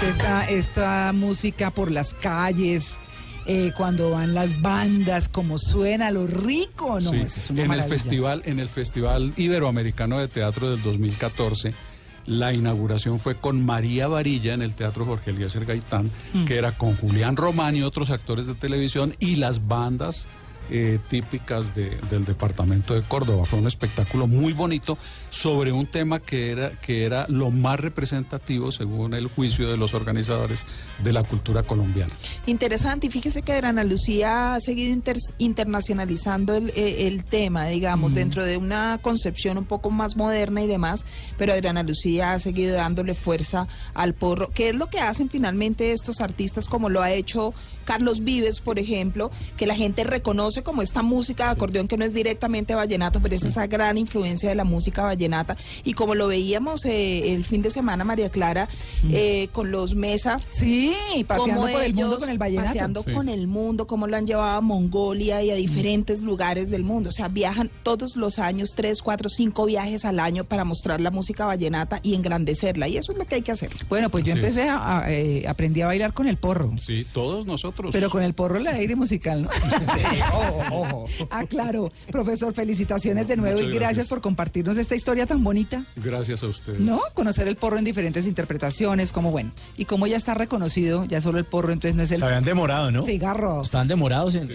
Además, 0.00 0.16
esta, 0.16 0.48
esta 0.50 1.12
música 1.12 1.70
por 1.70 1.90
las 1.90 2.14
calles, 2.14 2.96
eh, 3.46 3.72
cuando 3.76 4.10
van 4.12 4.34
las 4.34 4.60
bandas, 4.60 5.28
como 5.28 5.58
suena, 5.58 6.10
lo 6.10 6.26
rico, 6.26 7.00
¿no? 7.00 7.10
Sí, 7.10 7.16
es 7.18 7.50
una 7.50 7.64
en 7.64 7.72
el 7.72 7.82
festival, 7.82 8.42
en 8.46 8.60
el 8.60 8.68
Festival 8.68 9.32
Iberoamericano 9.36 10.18
de 10.18 10.28
Teatro 10.28 10.70
del 10.70 10.82
2014, 10.82 11.74
la 12.26 12.52
inauguración 12.52 13.18
fue 13.18 13.34
con 13.34 13.64
María 13.64 14.06
Varilla 14.08 14.54
en 14.54 14.62
el 14.62 14.74
Teatro 14.74 15.04
Jorge 15.04 15.30
Eliezer 15.30 15.64
Gaitán, 15.64 16.10
Mm. 16.32 16.44
que 16.44 16.56
era 16.56 16.72
con 16.72 16.96
Julián 16.96 17.36
Román 17.36 17.76
y 17.76 17.82
otros 17.82 18.10
actores 18.10 18.46
de 18.46 18.54
televisión 18.54 19.14
y 19.18 19.36
las 19.36 19.66
bandas 19.66 20.28
eh, 20.68 20.98
típicas 21.08 21.74
de- 21.74 21.98
del 22.10 22.24
departamento 22.24 22.94
de 22.94 23.02
Córdoba. 23.02 23.44
Fue 23.46 23.58
un 23.58 23.66
espectáculo 23.66 24.26
muy 24.26 24.52
bonito 24.52 24.98
sobre 25.30 25.72
un 25.72 25.86
tema 25.86 26.20
que 26.20 26.50
era, 26.50 26.70
que 26.72 27.04
era 27.04 27.26
lo 27.28 27.50
más 27.50 27.80
representativo, 27.80 28.70
según 28.72 29.14
el 29.14 29.26
juicio 29.28 29.68
de 29.70 29.76
los 29.76 29.94
organizadores, 29.94 30.62
de 31.02 31.12
la 31.12 31.22
cultura 31.22 31.62
colombiana. 31.62 32.12
Interesante, 32.46 33.06
y 33.06 33.10
fíjese 33.10 33.42
que 33.42 33.52
Ana 33.52 33.84
Lucía 33.84 34.54
ha 34.54 34.60
seguido 34.60 34.92
inter- 34.92 35.18
internacionalizando 35.38 36.54
el, 36.56 36.70
eh, 36.70 37.06
el 37.06 37.24
tema, 37.24 37.66
digamos, 37.66 38.14
dentro 38.14 38.44
de 38.44 38.56
una 38.56 38.98
concepción 39.02 39.58
un 39.58 39.64
poco 39.64 39.90
más 39.90 40.16
moderna 40.16 40.62
y 40.62 40.66
demás, 40.66 41.04
pero 41.36 41.52
Adriana 41.52 41.82
Lucía 41.82 42.32
ha 42.32 42.38
seguido 42.38 42.74
dándole 42.74 43.14
fuerza 43.14 43.66
al 43.94 44.14
porro, 44.14 44.50
que 44.50 44.70
es 44.70 44.74
lo 44.74 44.88
que 44.88 45.00
hacen 45.00 45.28
finalmente 45.28 45.92
estos 45.92 46.20
artistas, 46.20 46.66
como 46.68 46.88
lo 46.88 47.02
ha 47.02 47.12
hecho 47.12 47.54
Carlos 47.84 48.24
Vives, 48.24 48.60
por 48.60 48.78
ejemplo, 48.78 49.30
que 49.56 49.66
la 49.66 49.74
gente 49.74 50.02
reconoce 50.04 50.30
conoce 50.30 50.62
como 50.62 50.80
esta 50.82 51.02
música 51.02 51.46
de 51.46 51.50
acordeón 51.50 51.88
que 51.88 51.96
no 51.96 52.04
es 52.04 52.14
directamente 52.14 52.74
vallenato, 52.76 53.20
pero 53.20 53.34
es 53.34 53.44
esa 53.44 53.66
gran 53.66 53.98
influencia 53.98 54.48
de 54.48 54.54
la 54.54 54.62
música 54.62 55.02
vallenata. 55.02 55.56
Y 55.82 55.94
como 55.94 56.14
lo 56.14 56.28
veíamos 56.28 56.84
eh, 56.84 57.34
el 57.34 57.44
fin 57.44 57.62
de 57.62 57.70
semana, 57.70 58.04
María 58.04 58.28
Clara, 58.30 58.68
eh, 59.10 59.48
con 59.52 59.72
los 59.72 59.96
Mesa. 59.96 60.38
Sí, 60.50 60.94
paseando 61.26 61.62
por 61.62 61.82
el 61.82 61.94
mundo 61.94 62.18
con 62.20 62.30
el 62.30 62.38
vallenato. 62.38 62.66
Paseando 62.68 63.02
Sí. 63.02 63.10
con 63.12 63.28
el 63.28 63.48
mundo, 63.48 63.88
cómo 63.88 64.06
lo 64.06 64.16
han 64.16 64.24
llevado 64.26 64.58
a 64.58 64.60
Mongolia 64.60 65.42
y 65.42 65.50
a 65.50 65.54
diferentes 65.56 66.22
lugares 66.22 66.70
del 66.70 66.84
mundo. 66.84 67.08
O 67.08 67.12
sea, 67.12 67.26
viajan 67.28 67.70
todos 67.82 68.14
los 68.16 68.38
años, 68.38 68.70
tres, 68.76 69.02
cuatro, 69.02 69.28
cinco 69.28 69.64
viajes 69.66 70.04
al 70.04 70.20
año 70.20 70.44
para 70.44 70.64
mostrar 70.64 71.00
la 71.00 71.10
música 71.10 71.44
vallenata 71.44 71.98
y 72.04 72.14
engrandecerla. 72.14 72.86
Y 72.88 72.98
eso 72.98 73.10
es 73.12 73.18
lo 73.18 73.24
que 73.24 73.36
hay 73.36 73.42
que 73.42 73.52
hacer. 73.52 73.70
Bueno, 73.88 74.10
pues 74.10 74.22
yo 74.24 74.32
empecé 74.32 74.68
a, 74.68 74.98
a, 75.00 75.12
eh, 75.12 75.44
aprendí 75.48 75.80
a 75.80 75.86
bailar 75.86 76.12
con 76.12 76.28
el 76.28 76.36
porro. 76.36 76.70
Sí, 76.78 77.04
todos 77.12 77.46
nosotros. 77.46 77.69
Pero 77.92 78.10
con 78.10 78.22
el 78.22 78.34
porro 78.34 78.58
el 78.58 78.66
aire 78.66 78.96
musical, 78.96 79.42
¿no? 79.42 79.50
Sí, 79.52 80.20
ojo, 80.32 80.80
ojo. 80.80 81.06
Ah, 81.30 81.44
claro. 81.44 81.92
Profesor, 82.10 82.52
felicitaciones 82.54 83.28
de 83.28 83.36
nuevo 83.36 83.60
y 83.60 83.70
gracias, 83.70 84.08
por 84.08 84.20
compartirnos 84.20 84.76
esta 84.76 84.94
historia 84.94 85.26
tan 85.26 85.44
bonita. 85.44 85.84
Gracias 85.96 86.42
a 86.42 86.46
ustedes. 86.46 86.80
¿No? 86.80 86.98
Conocer 87.14 87.46
el 87.48 87.56
porro 87.56 87.78
en 87.78 87.84
diferentes 87.84 88.26
interpretaciones, 88.26 89.12
como 89.12 89.30
bueno. 89.30 89.52
Y 89.76 89.84
como 89.84 90.06
ya 90.06 90.16
está 90.16 90.34
reconocido, 90.34 91.04
ya 91.04 91.20
solo 91.20 91.38
el 91.38 91.44
porro, 91.44 91.72
entonces 91.72 91.94
no 91.94 92.02
es 92.02 92.10
el. 92.12 92.18
Se 92.18 92.24
habían 92.24 92.44
demorado, 92.44 92.90
¿no? 92.90 93.04
Cigarro. 93.04 93.62
Están 93.62 93.88
demorados 93.88 94.34
en, 94.34 94.48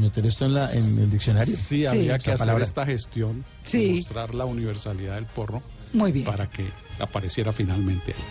meter 0.00 0.26
esto 0.26 0.46
en, 0.46 0.54
la, 0.54 0.70
el 0.72 1.10
diccionario. 1.10 1.56
Sí, 1.56 1.86
había 1.86 2.18
que 2.18 2.30
hacer 2.30 2.38
palabra. 2.38 2.64
esta 2.64 2.86
gestión, 2.86 3.44
sí. 3.64 3.96
mostrar 3.98 4.34
la 4.34 4.44
universalidad 4.44 5.16
del 5.16 5.26
porro. 5.26 5.62
Muy 5.92 6.12
bien. 6.12 6.26
Para 6.26 6.48
que 6.48 6.68
apareciera 7.00 7.52
finalmente 7.52 8.14
ahí. 8.14 8.22